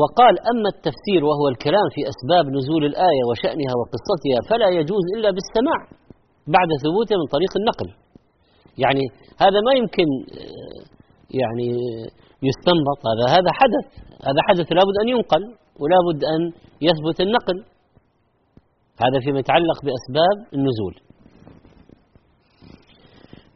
[0.00, 5.80] وقال أما التفسير وهو الكلام في أسباب نزول الآية وشأنها وقصتها فلا يجوز إلا بالسماع
[6.56, 8.05] بعد ثبوته من طريق النقل.
[8.84, 9.04] يعني
[9.44, 10.08] هذا ما يمكن
[10.40, 10.80] آه،
[11.40, 11.68] يعني
[12.48, 13.00] يستنبط.
[13.10, 13.86] هذا هذا حدث.
[14.28, 15.42] هذا حدث لابد أن ينقل
[15.80, 16.40] ولابد أن
[16.88, 17.58] يثبت النقل.
[19.04, 20.94] هذا فيما يتعلق بأسباب النزول.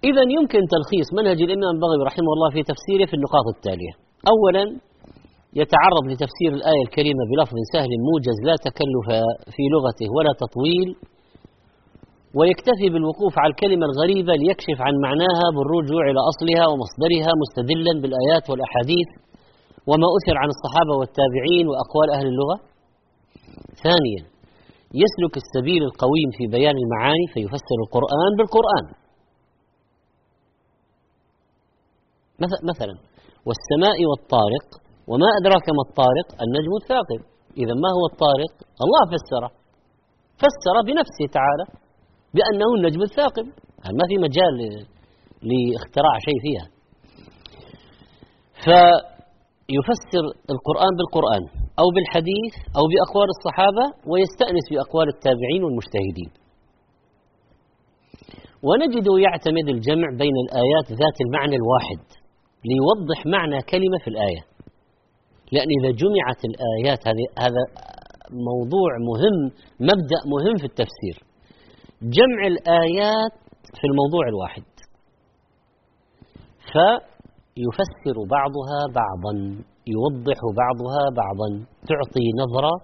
[0.08, 3.92] إذا يمكن تلخيص منهج الإمام البغوي رحمه الله في تفسيره في النقاط التالية.
[4.34, 4.64] أولا
[5.60, 9.08] يتعرض لتفسير الآية الكريمة بلفظ سهل موجز لا تكلف
[9.54, 10.88] في لغته ولا تطويل
[12.38, 19.08] ويكتفي بالوقوف على الكلمة الغريبة ليكشف عن معناها بالرجوع إلى أصلها ومصدرها مستدلا بالآيات والأحاديث
[19.90, 22.56] وما أثر عن الصحابة والتابعين وأقوال أهل اللغة.
[23.86, 24.22] ثانيا
[25.02, 28.84] يسلك السبيل القويم في بيان المعاني فيفسر القرآن بالقرآن.
[32.70, 32.94] مثلا
[33.46, 34.66] والسماء والطارق
[35.10, 37.20] وما أدراك ما الطارق؟ النجم الثاقب.
[37.62, 38.52] إذا ما هو الطارق؟
[38.84, 39.50] الله فسره.
[40.42, 41.64] فسر بنفسه تعالى.
[42.34, 43.46] بأنه النجم الثاقب.
[43.82, 44.54] يعني ما في مجال
[45.50, 46.66] لاختراع شيء فيها.
[48.64, 51.42] فيفسر القرآن بالقرآن
[51.80, 56.30] أو بالحديث أو بأقوال الصحابة ويستأنس بأقوال التابعين والمجتهدين.
[58.66, 62.02] ونجده يعتمد الجمع بين الآيات ذات المعنى الواحد
[62.68, 64.42] ليوضح معنى كلمة في الآية.
[65.52, 67.02] لأن إذا جمعت الآيات
[67.44, 67.62] هذا
[68.48, 69.38] موضوع مهم
[69.80, 71.29] مبدأ مهم في التفسير.
[72.02, 73.32] جمع الآيات
[73.80, 74.64] في الموضوع الواحد.
[76.72, 79.34] فيفسر بعضها بعضا
[79.94, 81.48] يوضح بعضها بعضا
[81.88, 82.74] تعطي نظرة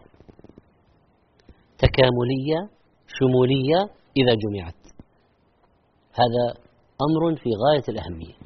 [1.79, 2.61] تكاملية
[3.17, 3.81] شمولية
[4.21, 4.81] إذا جمعت.
[6.21, 6.45] هذا
[7.07, 8.37] أمر في غاية الأهمية.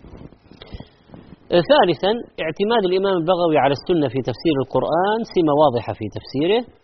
[1.70, 2.12] ثالثا
[2.44, 6.79] اعتماد الإمام البغوي على السنة في تفسير القرآن سمة واضحة في تفسيره.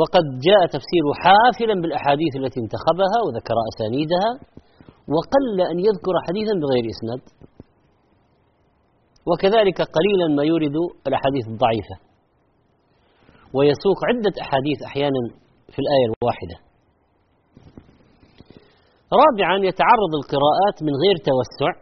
[0.00, 4.30] وقد جاء تفسيره حافلا بالأحاديث التي انتخبها وذكر أسانيدها
[5.14, 7.22] وقل أن يذكر حديثا بغير إسناد.
[9.28, 10.76] وكذلك قليلا ما يورد
[11.08, 11.96] الأحاديث الضعيفة.
[13.56, 15.22] ويسوق عدة أحاديث أحيانا
[15.72, 16.56] في الآية الواحدة.
[19.22, 21.72] رابعا يتعرض القراءات من غير توسع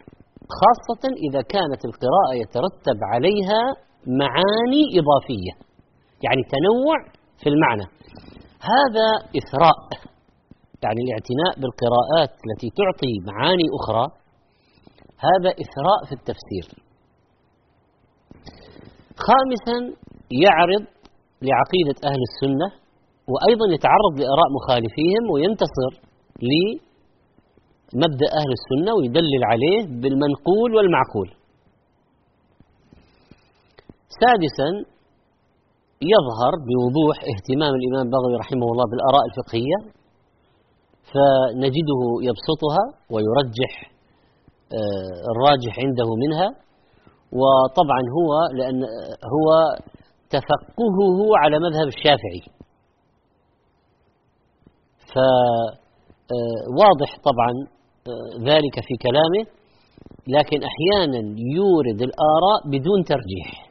[0.60, 3.62] خاصة إذا كانت القراءة يترتب عليها
[4.20, 5.52] معاني إضافية
[6.24, 6.96] يعني تنوع
[7.42, 7.99] في المعنى.
[8.60, 9.08] هذا
[9.40, 9.78] إثراء
[10.84, 14.04] يعني الاعتناء بالقراءات التي تعطي معاني أخرى
[15.28, 16.66] هذا إثراء في التفسير.
[19.26, 19.76] خامسا
[20.44, 20.84] يعرض
[21.46, 22.68] لعقيدة أهل السنة
[23.32, 25.92] وأيضا يتعرض لآراء مخالفيهم وينتصر
[26.50, 31.28] لمبدأ أهل السنة ويدلل عليه بالمنقول والمعقول.
[34.20, 34.68] سادسا
[36.02, 39.78] يظهر بوضوح اهتمام الإمام البغوي رحمه الله بالآراء الفقهية
[41.12, 43.72] فنجده يبسطها ويرجح
[44.78, 46.48] آه، الراجح عنده منها
[47.40, 48.80] وطبعا هو لأن
[49.34, 49.48] هو
[50.30, 52.42] تفقهه على مذهب الشافعي.
[55.12, 57.52] فواضح آه، طبعا
[58.08, 59.42] آه، ذلك في كلامه
[60.28, 61.22] لكن أحيانا
[61.56, 63.69] يورد الآراء بدون ترجيح.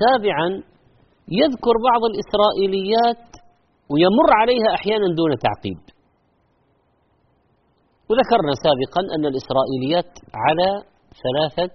[0.00, 0.48] سابعا
[1.40, 3.24] يذكر بعض الإسرائيليات
[3.92, 5.80] ويمر عليها أحيانا دون تعقيب.
[8.08, 10.12] وذكرنا سابقا أن الإسرائيليات
[10.44, 10.68] على
[11.22, 11.74] ثلاثة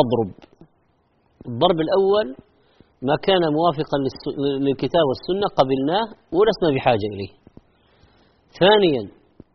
[0.00, 0.34] أضرب.
[1.48, 2.26] الضرب الأول
[3.02, 3.96] ما كان موافقا
[4.66, 6.06] للكتاب والسنة قبلناه
[6.36, 7.32] ولسنا بحاجة إليه.
[8.60, 9.02] ثانيا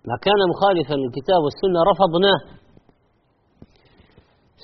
[0.10, 2.40] ما كان مخالفا للكتاب والسنة رفضناه.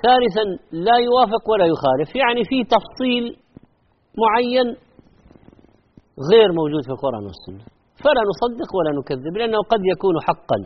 [0.06, 0.46] ثالثا
[0.88, 2.10] لا يوافق ولا يخالف.
[2.22, 3.24] يعني في تفصيل
[4.24, 4.68] معين
[6.32, 7.64] غير موجود في القرآن والسنة.
[8.04, 10.60] فلا نصدق ولا نكذب لأنه قد يكون حقا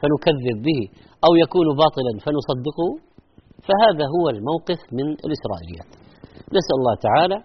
[0.00, 0.80] فنكذب به
[1.26, 2.88] أو يكون باطلا فنصدقه.
[3.66, 5.90] فهذا هو الموقف من الإسرائيليات.
[6.56, 7.38] نسأل الله تعالى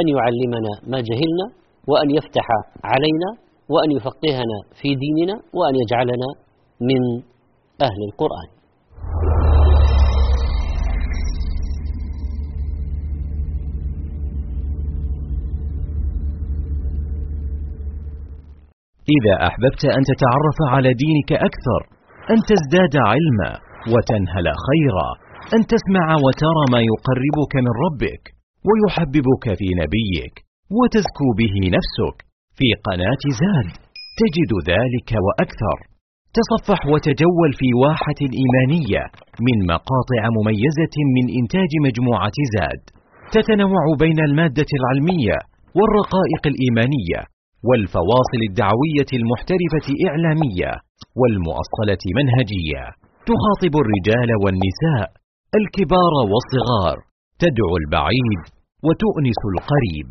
[0.00, 1.46] أن يعلمنا ما جهلنا
[1.90, 2.46] وأن يفتح
[2.84, 3.30] علينا
[3.72, 6.28] وأن يفقهنا في ديننا وأن يجعلنا
[6.80, 7.02] من
[7.82, 8.59] أهل القرآن.
[19.16, 21.80] إذا أحببت أن تتعرف على دينك أكثر
[22.32, 23.50] أن تزداد علما
[23.92, 25.08] وتنهل خيرا
[25.56, 28.22] أن تسمع وترى ما يقربك من ربك
[28.66, 30.34] ويحببك في نبيك
[30.78, 32.16] وتزكو به نفسك.
[32.58, 33.70] في قناة زاد
[34.20, 35.78] تجد ذلك وأكثر.
[36.38, 39.02] تصفح وتجول في واحة إيمانية
[39.46, 42.82] من مقاطع مميزة من إنتاج مجموعة زاد.
[43.34, 45.36] تتنوع بين المادة العلمية
[45.78, 47.20] والرقائق الإيمانية
[47.68, 50.70] والفواصل الدعوية المحترفة إعلامية
[51.20, 52.84] والمؤصلة منهجية.
[53.30, 55.08] تخاطب الرجال والنساء
[55.60, 56.96] الكبار والصغار.
[57.42, 58.42] تدعو البعيد
[58.86, 60.10] وتؤنس القريب.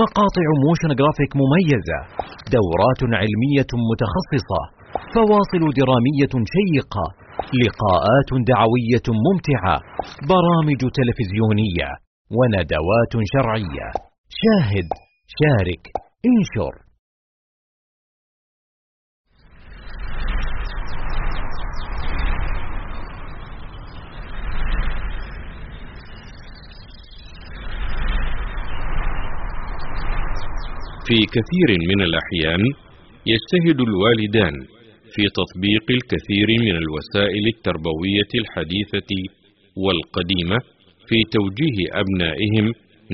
[0.00, 1.98] مقاطع motion graphic مميزة.
[2.56, 4.62] دورات علمية متخصصة.
[5.14, 7.06] فواصل درامية شيقة.
[7.62, 9.76] لقاءات دعوية ممتعة.
[10.32, 11.88] برامج تلفزيونية.
[12.36, 13.86] وندوات شرعية.
[14.40, 14.88] شاهد
[15.38, 16.11] شارك.
[16.24, 16.74] انشر.
[31.06, 32.60] في كثير من الأحيان
[33.26, 34.52] يجتهد الوالدان
[35.14, 39.12] في تطبيق الكثير من الوسائل التربوية الحديثة
[39.76, 40.58] والقديمة
[41.08, 42.66] في توجيه أبنائهم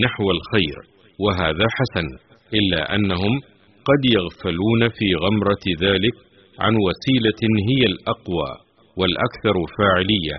[0.05, 0.77] نحو الخير
[1.19, 2.28] وهذا حسن.
[2.55, 3.41] إلا أنهم
[3.89, 6.15] قد يغفلون في غمرة ذلك
[6.61, 8.51] عن وسيلة هي الأقوى
[8.97, 10.37] والأكثر فاعلية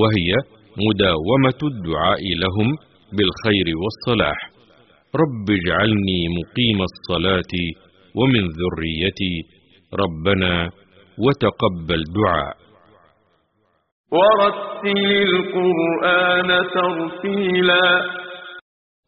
[0.00, 0.30] وهي
[0.88, 2.76] مداومة الدعاء لهم
[3.12, 4.38] بالخير والصلاح.
[5.22, 7.54] رب اجعلني مقيم الصلاة
[8.16, 9.34] ومن ذريتي
[9.94, 10.70] ربنا
[11.18, 12.56] وتقبل دعاء.
[14.12, 18.04] ورتل القرآن ترتيلا.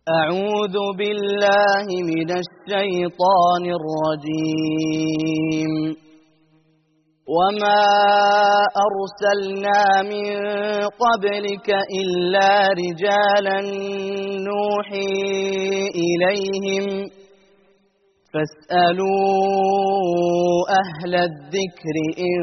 [0.09, 5.73] أعوذ بالله من الشيطان الرجيم.
[7.29, 7.85] وما
[8.87, 10.29] أرسلنا من
[10.85, 11.69] قبلك
[12.01, 13.61] إلا رجالا
[14.45, 15.17] نوحي
[16.05, 16.87] إليهم.
[18.35, 19.09] فاسألوا
[20.71, 22.41] أهل الذكر إن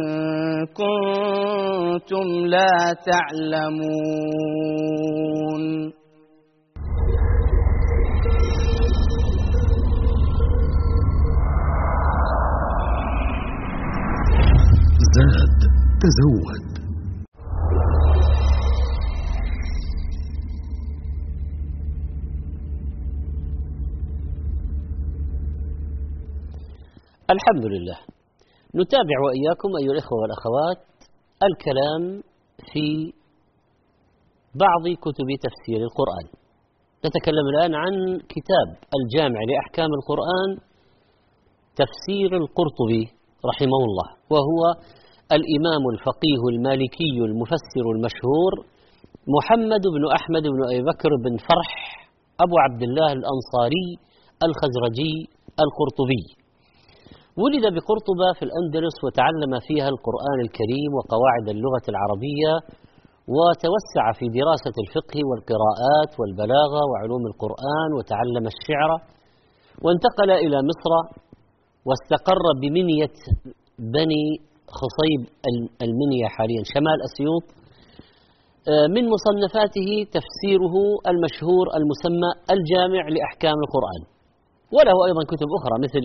[0.65, 4.01] كنتم لا تعلمون.
[15.17, 15.59] زاد
[16.01, 16.71] تزود.
[27.29, 27.97] الحمد لله.
[28.75, 30.79] نتابع وإياكم أيها الإخوة والأخوات
[31.43, 32.23] الكلام
[32.73, 33.13] في
[34.55, 36.25] بعض كتب تفسير القرآن.
[37.05, 38.67] نتكلم الآن عن كتاب
[38.99, 40.49] الجامع لأحكام القرآن
[41.75, 44.61] تفسير القرطبي رحمه الله وهو
[45.37, 48.53] الإمام الفقيه المالكي المفسر المشهور
[49.35, 51.71] محمد بن أحمد بن أبي بكر بن فرح
[52.45, 53.87] أبو عبد الله الأنصاري
[54.47, 55.13] الخزرجي
[55.63, 56.23] القرطبي.
[57.41, 62.53] ولد بقرطبة في الأندلس وتعلم فيها القرآن الكريم وقواعد اللغة العربية
[63.35, 68.91] وتوسع في دراسة الفقه والقراءات والبلاغة وعلوم القرآن وتعلم الشعر
[69.83, 70.91] وانتقل إلى مصر
[71.87, 73.15] واستقر بمنية
[73.95, 74.25] بني
[74.79, 75.21] خصيب
[75.85, 77.45] المنيا حاليا شمال أسيوط.
[78.95, 80.75] من مصنفاته تفسيره
[81.11, 84.01] المشهور المسمى الجامع لأحكام القرآن.
[84.75, 86.03] وله أيضا كتب أخرى مثل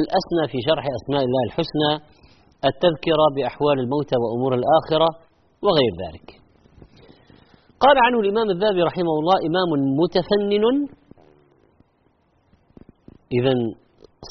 [0.00, 1.92] الأسنى في شرح أسماء الله الحسنى
[2.70, 5.08] التذكرة بأحوال الموتى وأمور الآخرة
[5.64, 6.28] وغير ذلك.
[7.84, 10.76] قال عنه الإمام الذهبي رحمه الله إمام متفنن.
[13.38, 13.54] إذا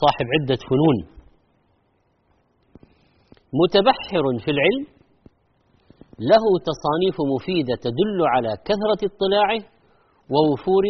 [0.02, 1.13] صاحب عدة فنون.
[3.62, 4.84] متبحر في العلم
[6.32, 9.62] له تصانيف مفيدة تدل على كثرة اطلاعه
[10.34, 10.84] ووفور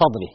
[0.00, 0.32] فضله.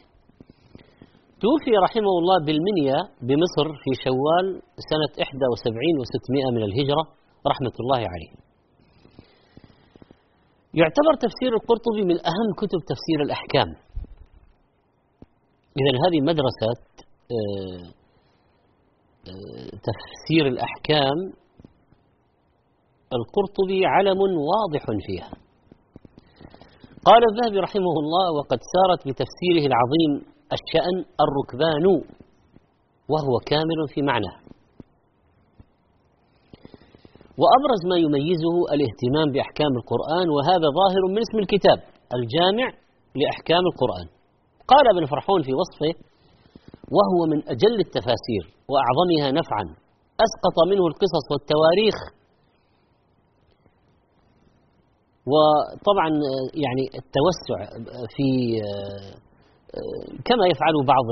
[1.43, 4.45] توفي رحمه الله بالمنيا بمصر في شوال
[4.91, 7.03] سنة 71 و600 من الهجرة
[7.51, 8.31] رحمة الله عليه.
[10.73, 13.69] يعتبر تفسير القرطبي من أهم كتب تفسير الأحكام.
[15.79, 16.71] إذا هذه مدرسة
[19.87, 21.40] تفسير الأحكام
[23.17, 24.19] القرطبي علم
[24.51, 25.31] واضح فيها.
[27.09, 30.11] قال الذهبي رحمه الله وقد سارت بتفسيره العظيم
[30.57, 30.95] الشأن
[31.25, 31.85] الركبان
[33.11, 34.35] وهو كامل في معناه
[37.41, 41.79] وأبرز ما يميزه الاهتمام بأحكام القرآن وهذا ظاهر من اسم الكتاب
[42.17, 42.67] الجامع
[43.19, 44.07] لأحكام القرآن.
[44.71, 45.93] قال ابن فرحون في وصفه
[46.95, 49.65] وهو من أجل التفاسير وأعظمها نفعا
[50.25, 51.97] أسقط منه القصص والتواريخ
[55.31, 56.09] وطبعا
[56.65, 57.59] يعني التوسع
[58.15, 58.27] في
[60.27, 61.07] كما يفعل بعض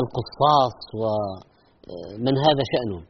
[0.00, 3.00] القصاص ومن هذا شأنه.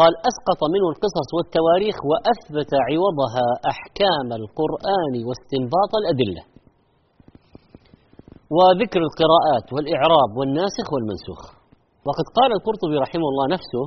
[0.00, 6.42] قال أسقط منه القصص والتواريخ وأثبت عوضها أحكام القرآن واستنباط الأدلة.
[8.56, 11.42] وذكر القراءات والإعراب والناسخ والمنسوخ.
[12.06, 13.84] وقد قال القرطبي رحمه الله نفسه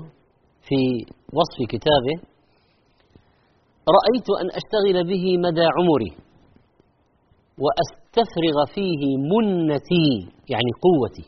[0.68, 0.80] في
[1.38, 2.16] وصف كتابه
[3.98, 6.12] رأيت أن أشتغل به مدى عمري
[7.64, 10.10] وأستفرغ فيه منتي
[10.50, 11.26] يعني قوتي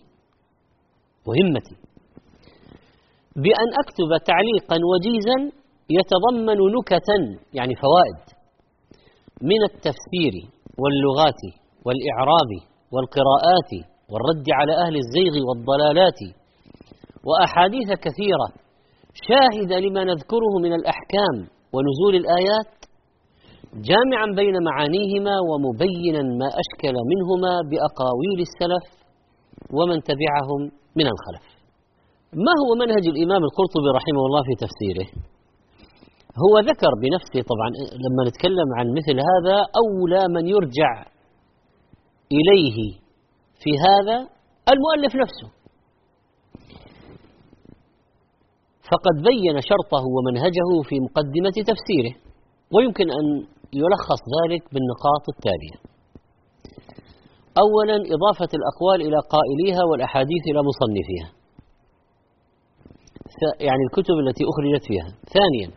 [1.28, 1.76] وهمتي.
[3.36, 5.58] بأن أكتب تعليقا وجيزا
[5.90, 7.18] يتضمن نكتا
[7.54, 8.38] يعني فوائد
[9.42, 10.34] من التفسير
[10.82, 11.42] واللغات
[11.86, 12.52] والإعراب
[12.94, 13.72] والقراءات
[14.12, 16.20] والرد على أهل الزيغ والضلالات
[17.28, 18.48] وأحاديث كثيرة
[19.28, 21.57] شاهدة لما نذكره من الأحكام.
[21.78, 22.72] ونزول الآيات
[23.90, 28.86] جامعا بين معانيهما ومبينا ما أشكل منهما بأقاويل السلف
[29.78, 30.62] ومن تبعهم
[31.00, 31.46] من الخلف.
[32.46, 35.08] ما هو منهج الإمام القرطبي رحمه الله في تفسيره؟
[36.44, 37.70] هو ذكر بنفسه طبعا
[38.04, 40.92] لما نتكلم عن مثل هذا أولى من يرجع
[42.38, 42.78] إليه
[43.62, 44.18] في هذا
[44.74, 45.48] المؤلف نفسه.
[48.92, 52.14] فقد بين شرطه ومنهجه في مقدمة تفسيره
[52.74, 53.26] ويمكن أن
[53.82, 55.78] يلخص ذلك بالنقاط التالية.
[57.64, 61.30] أولا إضافة الأقوال إلى قائليها والأحاديث إلى مصنفيها.
[63.68, 65.10] يعني الكتب التي أخرجت فيها.
[65.36, 65.70] ثانيا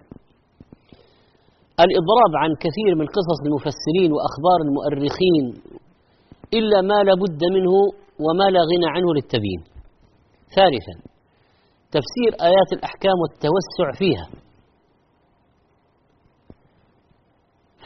[1.85, 5.45] الإضراب عن كثير من قصص المفسرين وأخبار المؤرخين
[6.59, 7.73] إلا ما لا بد منه
[8.25, 9.63] وما لا غنى عنه للتبيين.
[10.57, 11.10] ثالثا
[11.97, 14.27] تفسير آيات الأحكام والتوسع فيها.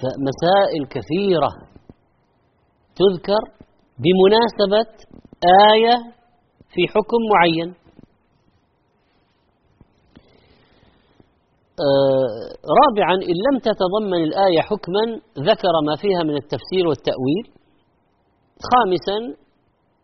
[0.01, 1.51] فمسائل كثيرة
[3.01, 3.43] تذكر
[4.03, 4.93] بمناسبة
[5.73, 5.97] آية
[6.73, 7.75] في حكم معين.
[11.81, 12.49] آه
[12.81, 15.05] رابعا إن لم تتضمن الآية حكما
[15.39, 17.45] ذكر ما فيها من التفسير والتأويل.
[18.71, 19.44] خامسا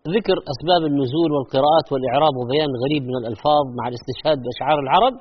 [0.08, 5.14] ذكر أسباب النزول والقراءات والإعراب وبيان غريب من الألفاظ مع الاستشهاد بأشعار العرب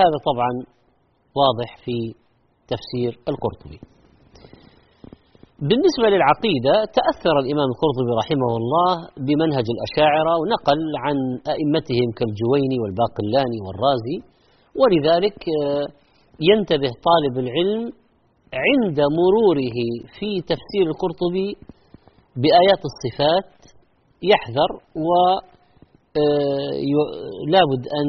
[0.00, 0.52] هذا طبعا
[1.40, 1.96] واضح في
[2.72, 3.80] تفسير القرطبي.
[5.68, 8.90] بالنسبة للعقيدة تأثر الإمام القرطبي رحمه الله
[9.26, 11.16] بمنهج الأشاعرة ونقل عن
[11.54, 14.18] أئمتهم كالجويني والباقلاني والرازي
[14.80, 15.86] ولذلك آه،
[16.50, 17.82] ينتبه طالب العلم
[18.64, 19.78] عند مروره
[20.16, 21.48] في تفسير القرطبي
[22.42, 23.61] بآيات الصفات
[24.30, 24.70] يحذر
[25.06, 25.40] ولا
[27.62, 28.08] آه، بد أن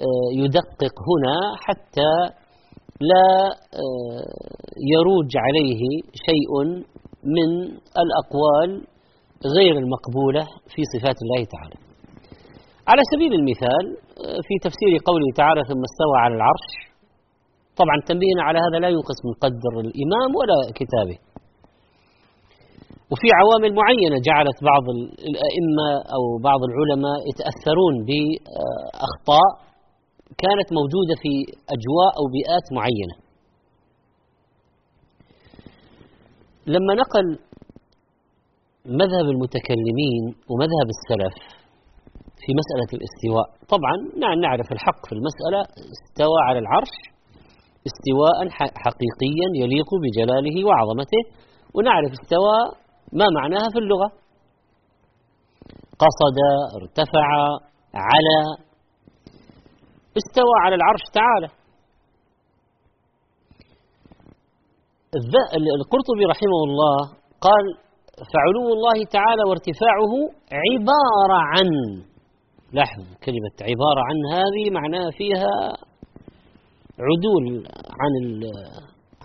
[0.00, 1.36] آه، يدقق هنا
[1.66, 2.12] حتى
[3.00, 3.30] لا
[4.92, 5.82] يروج عليه
[6.26, 6.52] شيء
[7.36, 7.50] من
[8.04, 8.70] الأقوال
[9.56, 10.42] غير المقبولة
[10.74, 11.76] في صفات الله تعالى.
[12.90, 13.84] على سبيل المثال
[14.46, 16.68] في تفسير قوله تعالى ثم استوى على العرش
[17.80, 21.18] طبعا تنبيهنا على هذا لا ينقص من قدر الإمام ولا كتابه.
[23.14, 24.84] وفي عوامل معينة جعلت بعض
[25.30, 29.48] الأئمة أو بعض العلماء يتأثرون بأخطاء
[30.42, 31.32] كانت موجودة في
[31.76, 33.14] أجواء أو بيئات معينة.
[36.74, 37.26] لما نقل
[39.00, 41.34] مذهب المتكلمين ومذهب السلف
[42.42, 43.94] في مسألة الاستواء طبعا
[44.24, 45.60] نعم نعرف الحق في المسألة
[45.94, 46.94] استوى على العرش
[47.88, 48.36] استواء
[48.84, 51.22] حقيقيا يليق بجلاله وعظمته
[51.74, 52.56] ونعرف استوى
[53.12, 54.08] ما معناها في اللغة؟
[55.98, 56.36] قصد
[56.82, 57.26] ارتفع
[57.94, 58.36] على.
[60.16, 61.48] استوى على العرش تعالى
[65.80, 66.98] القرطبي رحمه الله
[67.46, 67.64] قال
[68.32, 70.12] فعلو الله تعالى وارتفاعه
[70.52, 71.68] عبارة عن
[72.72, 75.54] لاحظ كلمة عبارة عن هذه معناها فيها
[77.08, 77.66] عدول
[78.00, 78.12] عن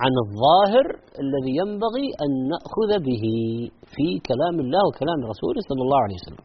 [0.04, 0.86] عن الظاهر
[1.24, 3.26] الذي ينبغي أن نأخذ به
[3.94, 6.44] في كلام الله وكلام رسوله صلى الله عليه وسلم.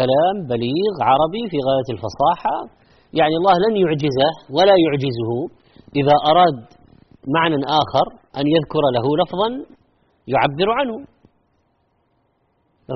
[0.00, 2.56] كلام بليغ عربي في غاية الفصاحة.
[3.20, 5.30] يعني الله لن يعجزه ولا يعجزه
[6.00, 6.58] إذا أراد
[7.36, 8.06] معنى آخر
[8.38, 9.48] أن يذكر له لفظا
[10.34, 10.96] يعبر عنه.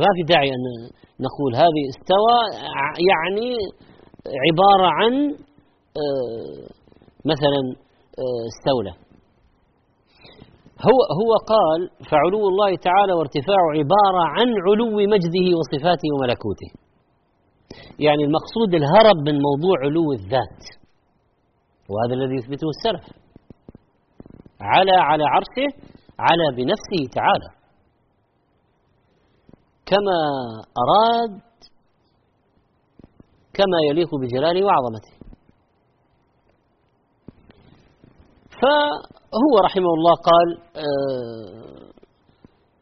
[0.03, 0.64] ما في داعي أن
[1.27, 2.39] نقول هذه استوى
[3.11, 3.49] يعني
[4.47, 5.12] عبارة عن
[6.03, 6.62] آه،
[7.33, 7.61] مثلا
[8.23, 9.08] آه، استولى.
[10.87, 16.70] هو هو قال فعلو الله تعالى وارتفاع عبارة عن علو مجده وصفاته وملكوته.
[17.99, 20.62] يعني المقصود الهرب من موضوع علو الذات.
[21.91, 23.05] وهذا الذي يثبته السلف.
[24.61, 25.68] على على عرشه
[26.18, 27.49] على بنفسه تعالى.
[29.87, 30.18] كما
[30.83, 31.41] أراد
[33.55, 35.18] كما يليق بجلاله وعظمته.
[39.33, 41.89] فهو رحمه الله قال آه،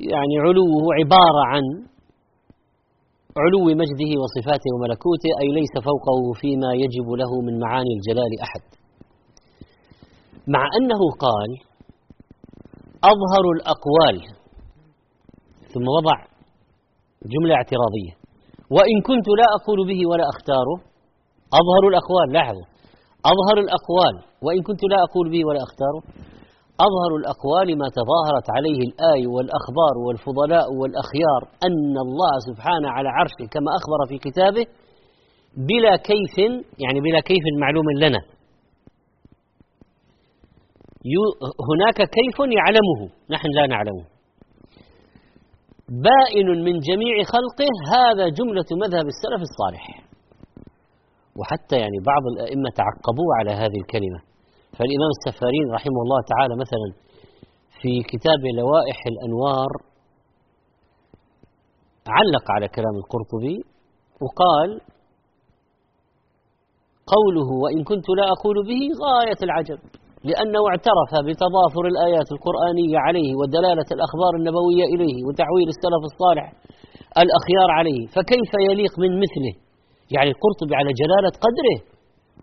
[0.00, 1.62] يعني علوه عبارة عن
[3.42, 8.62] علو مجده وصفاته وملكوته أي ليس فوقه فيما يجب له من معاني الجلال أحد.
[10.54, 11.50] مع أنه قال
[13.12, 14.16] أظهر الأقوال
[15.74, 16.16] ثم وضع
[17.32, 18.12] جملة اعتراضية
[18.70, 20.76] وإن كنت لا أقول به ولا أختاره
[21.60, 22.66] أظهر الأقوال لاحظوا
[23.32, 26.02] أظهر الأقوال وإن كنت لا أقول به ولا أختاره
[26.80, 33.70] أظهر الأقوال ما تظاهرت عليه الآي والأخبار والفضلاء والأخيار أن الله سبحانه على عرشه كما
[33.78, 34.66] أخبر في كتابه
[35.56, 36.36] بلا كيف
[36.84, 38.22] يعني بلا كيف معلوم لنا.
[41.70, 43.00] هناك كيف يعلمه
[43.30, 44.04] نحن لا نعلمه.
[45.88, 49.84] بائن من جميع خلقه هذا جملة مذهب السلف الصالح.
[51.38, 54.35] وحتى يعني بعض الأئمة تعقبوا على هذه الكلمة.
[54.76, 56.88] فالإمام السفارين رحمه الله تعالى مثلا
[57.80, 59.70] في كتاب لوائح الأنوار
[62.18, 63.56] علق على كلام القرطبي
[64.24, 64.70] وقال
[67.14, 69.80] قوله وإن كنت لا أقول به غاية العجب
[70.30, 76.46] لأنه اعترف بتضافر الآيات القرآنية عليه ودلالة الأخبار النبوية إليه وتعويل السلف الصالح
[77.24, 79.54] الأخيار عليه فكيف يليق من مثله؟
[80.14, 81.78] يعني القرطبي على جلالة قدره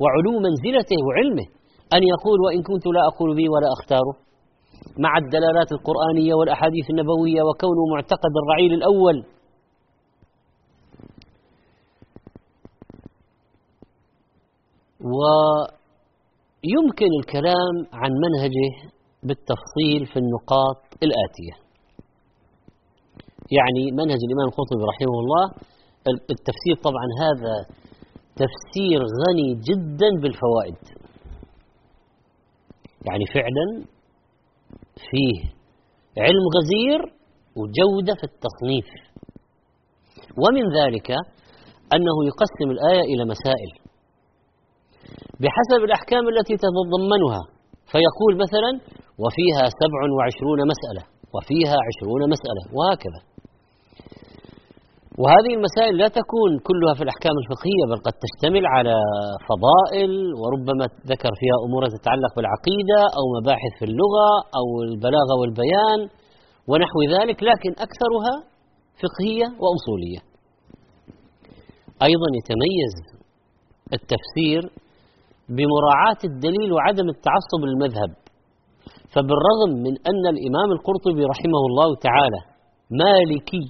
[0.02, 1.48] وعلو منزلته وعلمه.
[1.96, 4.14] أن يقول وإن كنت لا أقول به ولا أختاره
[4.98, 9.18] مع الدلالات القرآنية والأحاديث النبوية وكونه معتقد الرعيل الأول.
[16.64, 18.70] ويمكن الكلام عن منهجه
[19.24, 21.56] بالتفصيل في النقاط الآتية.
[23.58, 25.46] يعني منهج الإمام القرطبي رحمه الله
[26.08, 27.56] التفسير طبعا هذا
[28.36, 31.03] تفسير غني جدا بالفوائد.
[33.10, 33.66] يعني فعلا
[35.10, 35.38] فيه
[36.18, 37.00] علم غزير
[37.60, 38.88] وجودة في التصنيف.
[40.42, 41.12] ومن ذلك
[41.96, 43.72] أنه يقسم الآية إلى مسائل.
[45.42, 47.42] بحسب الأحكام التي تتضمنها
[47.92, 48.72] فيقول مثلا
[49.24, 51.04] وفيها سبع وعشرون مسألة
[51.36, 52.64] وفيها عشرون مسألة.
[52.78, 53.33] وهكذا.
[55.22, 58.96] وهذه المسائل لا تكون كلها في الأحكام الفقهية بل قد تشتمل على
[59.50, 66.00] فضائل وربما ذكر فيها أمور تتعلق بالعقيدة أو مباحث في اللغة أو البلاغة والبيان
[66.70, 68.36] ونحو ذلك لكن أكثرها
[69.02, 70.22] فقهية وأصولية.
[72.10, 72.94] أيضا يتميز
[73.98, 74.62] التفسير
[75.56, 78.12] بمراعاة الدليل وعدم التعصب للمذهب.
[79.14, 82.42] فبالرغم من أن الإمام القرطبي رحمه الله تعالى
[83.04, 83.68] مالكي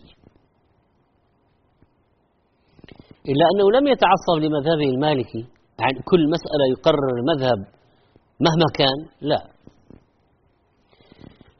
[3.31, 5.43] إلا أنه لم يتعصب لمذهبه المالكي.
[5.81, 7.59] يعني كل مسألة يقرر المذهب
[8.45, 8.97] مهما كان
[9.31, 9.41] لا.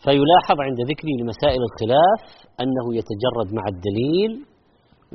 [0.04, 2.22] فيلاحظ عند ذكره لمسائل الخلاف
[2.64, 4.32] أنه يتجرد مع الدليل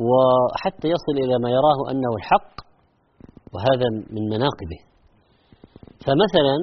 [0.09, 2.55] وحتى يصل إلى ما يراه أنه الحق
[3.55, 4.80] وهذا من مناقبه.
[6.05, 6.57] فمثلا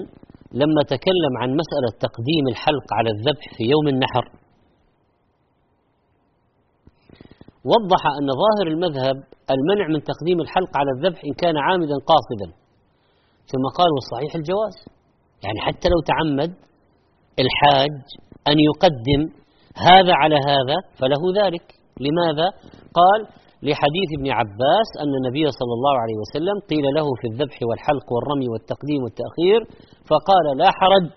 [0.62, 4.26] لما تكلم عن مسألة تقديم الحلق على الذبح في يوم النحر
[7.72, 9.18] وضح أن ظاهر المذهب
[9.56, 12.48] المنع من تقديم الحلق على الذبح إن كان عامدا قاصدا.
[13.52, 14.76] ثم قال والصحيح الجواز.
[15.44, 16.52] يعني حتى لو تعمد
[17.44, 17.96] الحاج
[18.52, 19.22] أن يقدم
[19.90, 21.66] هذا على هذا فله ذلك.
[22.06, 22.48] لماذا؟
[23.00, 23.20] قال
[23.68, 28.48] لحديث ابن عباس أن النبي صلى الله عليه وسلم قيل له في الذبح والحلق والرمي
[28.54, 29.60] والتقديم والتأخير
[30.10, 31.16] فقال لا حرج.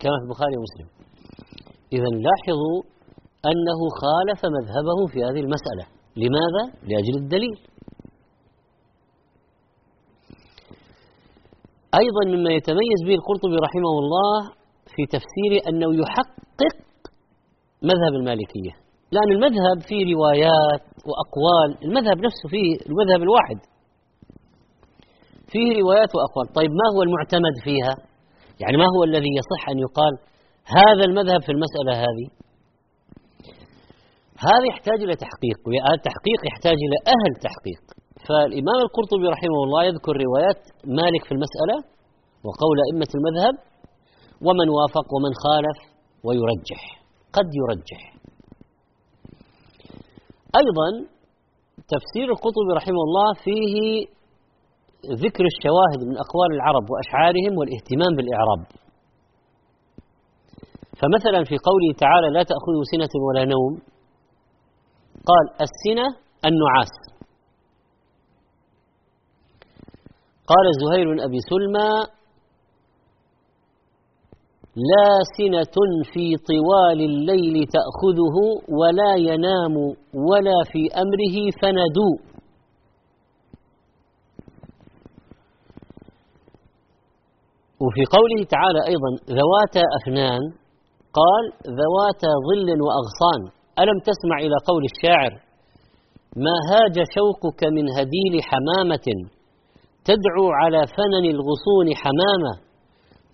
[0.00, 0.88] كما في البخاري ومسلم.
[1.96, 2.91] إذا لاحظوا
[3.50, 5.84] أنه خالف مذهبه في هذه المسألة.
[6.16, 7.58] لماذا؟ لأجل الدليل.
[12.02, 14.34] أيضا مما يتميز به القرطبي رحمه الله
[14.94, 16.74] في تفسيره أنه يحقق
[17.82, 18.72] مذهب المالكية.
[19.12, 21.70] لأن المذهب فيه روايات وأقوال.
[21.84, 23.58] المذهب نفسه فيه المذهب الواحد.
[25.52, 26.46] فيه روايات وأقوال.
[26.58, 27.94] طيب ما هو المعتمد فيها؟
[28.60, 30.12] يعني ما هو الذي يصح أن يقال
[30.78, 32.41] هذا المذهب في المسألة هذه؟
[34.48, 37.82] هذا يحتاج إلى تحقيق وهذا التحقيق يحتاج إلى أهل تحقيق.
[38.26, 40.60] فالإمام القرطبي رحمه الله يذكر روايات
[41.00, 41.76] مالك في المسألة
[42.46, 43.54] وقول أئمة المذهب
[44.46, 45.78] ومن وافق ومن خالف
[46.26, 46.82] ويرجح.
[47.36, 48.02] قد يرجح.
[50.62, 50.88] أيضا
[51.94, 53.74] تفسير القطبي رحمه الله فيه
[55.24, 58.62] ذكر الشواهد من أقوال العرب وأشعارهم والاهتمام بالإعراب.
[61.00, 63.91] فمثلا في قوله تعالى لا تأخذه سنة ولا نوم
[65.30, 66.06] قال السنة
[66.44, 66.92] النعاس.
[70.46, 71.90] قال زهير بن أبي سلمى
[74.76, 75.76] لا سنة
[76.12, 78.36] في طوال الليل تأخذه
[78.80, 79.74] ولا ينام
[80.30, 82.10] ولا في أمره فندو.
[87.80, 90.40] وفي قوله تعالى أيضا ذواتا أفنان
[91.18, 93.61] قال ذواتا ظل وأغصان.
[93.80, 95.32] ألم تسمع إلى قول الشاعر؟
[96.36, 99.06] ما هاج شوقك من هديل حمامة
[100.08, 102.52] تدعو على فنن الغصون حمامة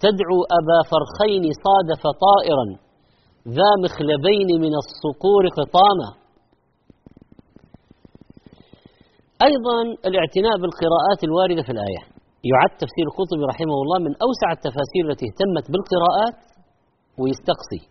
[0.05, 2.67] تدعو أبا فرخين صادف طائرا
[3.57, 6.09] ذا مخلبين من الصقور قطامة
[9.49, 9.79] أيضا
[10.09, 12.03] الاعتناء بالقراءات الواردة في الآية.
[12.51, 16.37] يعد تفسير القطبي رحمه الله من أوسع التفاسير التي اهتمت بالقراءات
[17.21, 17.83] ويستقصي.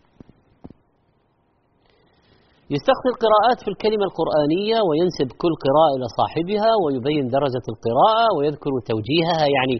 [2.74, 9.44] يستقصي القراءات في الكلمة القرآنية وينسب كل قراءة إلى صاحبها ويبين درجة القراءة ويذكر توجيهها.
[9.56, 9.76] يعني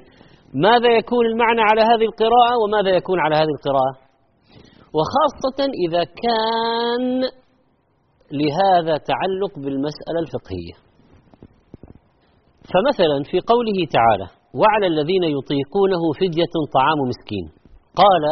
[0.66, 3.94] ماذا يكون المعنى على هذه القراءة وماذا يكون على هذه القراءة؟
[4.96, 7.04] وخاصة إذا كان
[8.40, 10.76] لهذا تعلق بالمسألة الفقهية.
[12.72, 14.26] فمثلا في قوله تعالى
[14.60, 17.46] وعلى الذين يطيقونه فدية طعام مسكين
[18.02, 18.24] قال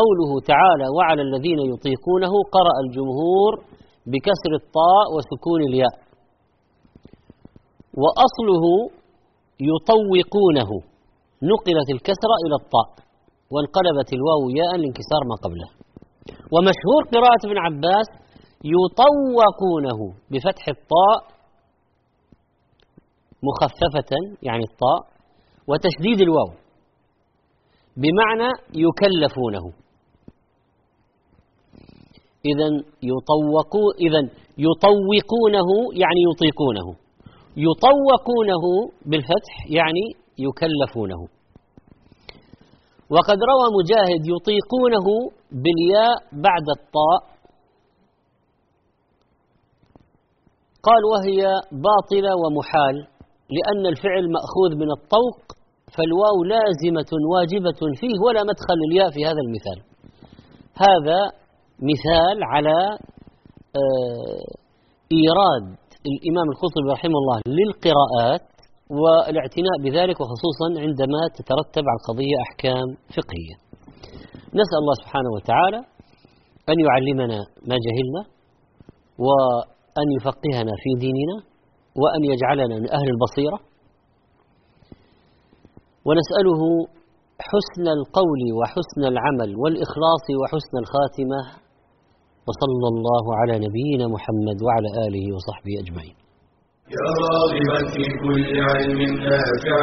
[0.00, 3.52] قوله تعالى وعلى الذين يطيقونه قرأ الجمهور
[4.06, 5.94] بكسر الطاء وسكون الياء.
[8.02, 8.64] وأصله
[9.70, 10.70] يطوقونه.
[11.50, 12.88] نقلت الكسرة إلى الطاء
[13.52, 15.68] وانقلبت الواو ياء لانكسار ما قبله.
[16.54, 18.08] ومشهور قراءة ابن عباس
[18.74, 20.00] يطوقونه
[20.30, 21.18] بفتح الطاء
[23.48, 25.00] مخففة يعني الطاء
[25.68, 26.50] وتشديد الواو
[27.96, 28.50] بمعنى
[28.84, 29.81] يكلفونه.
[32.50, 32.68] إذا
[33.02, 34.22] يطوقوا إذا
[34.66, 35.68] يطوقونه
[36.02, 36.88] يعني يطيقونه.
[37.56, 38.64] يطوقونه
[39.06, 40.04] بالفتح يعني
[40.38, 41.20] يكلفونه.
[43.14, 45.06] وقد روى مجاهد يطيقونه
[45.52, 47.20] بالياء بعد الطاء.
[50.88, 51.42] قال وهي
[51.86, 52.96] باطلة ومحال
[53.56, 55.40] لأن الفعل مأخوذ من الطوق
[55.94, 59.78] فالواو لازمة واجبة فيه ولا مدخل الياء في هذا المثال.
[60.76, 61.41] هذا
[61.90, 62.78] مثال على
[63.80, 64.44] آه،
[65.18, 65.66] إيراد
[66.12, 68.46] الإمام القرطبي رحمه الله للقراءات
[69.00, 73.56] والاعتناء بذلك وخصوصا عندما تترتب على القضية أحكام فقهية.
[74.60, 75.80] نسأل الله سبحانه وتعالى
[76.72, 78.22] أن يعلمنا ما جهلنا
[79.26, 81.36] وأن يفقهنا في ديننا
[82.00, 83.58] وأن يجعلنا من أهل البصيرة.
[86.06, 86.60] ونسأله
[87.50, 91.61] حسن القول وحسن العمل والإخلاص وحسن الخاتمة
[92.48, 96.16] وصلى الله على نبينا محمد وعلى آله وصحبه أجمعين.
[96.96, 99.80] يا راغبا في كل علم نافع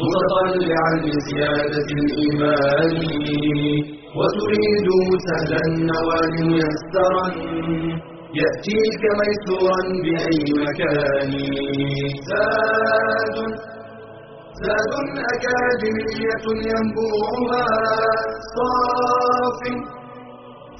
[0.00, 2.92] متطلعا لزيادة الإيمان
[4.18, 4.88] وتريد
[5.26, 7.26] سهلا النوال ميسرا
[8.40, 11.32] يأتيك ميسورا بأي مكان.
[12.28, 13.36] زاد
[14.62, 14.92] زاد
[15.34, 17.66] أكاديمية ينبوعها
[18.54, 19.60] صاف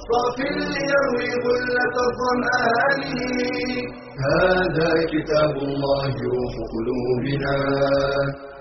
[0.09, 3.01] صاف ليروي غلة الظمآن.
[4.29, 7.57] هذا كتاب الله روح قلوبنا.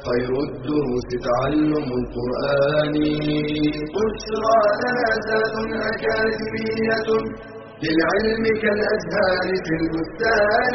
[0.09, 2.95] خير الدروس تعلم القرآن.
[3.95, 5.55] بشرى لنا ذات
[5.91, 7.09] أكاديمية
[7.83, 10.75] للعلم كالأزهار في البستان.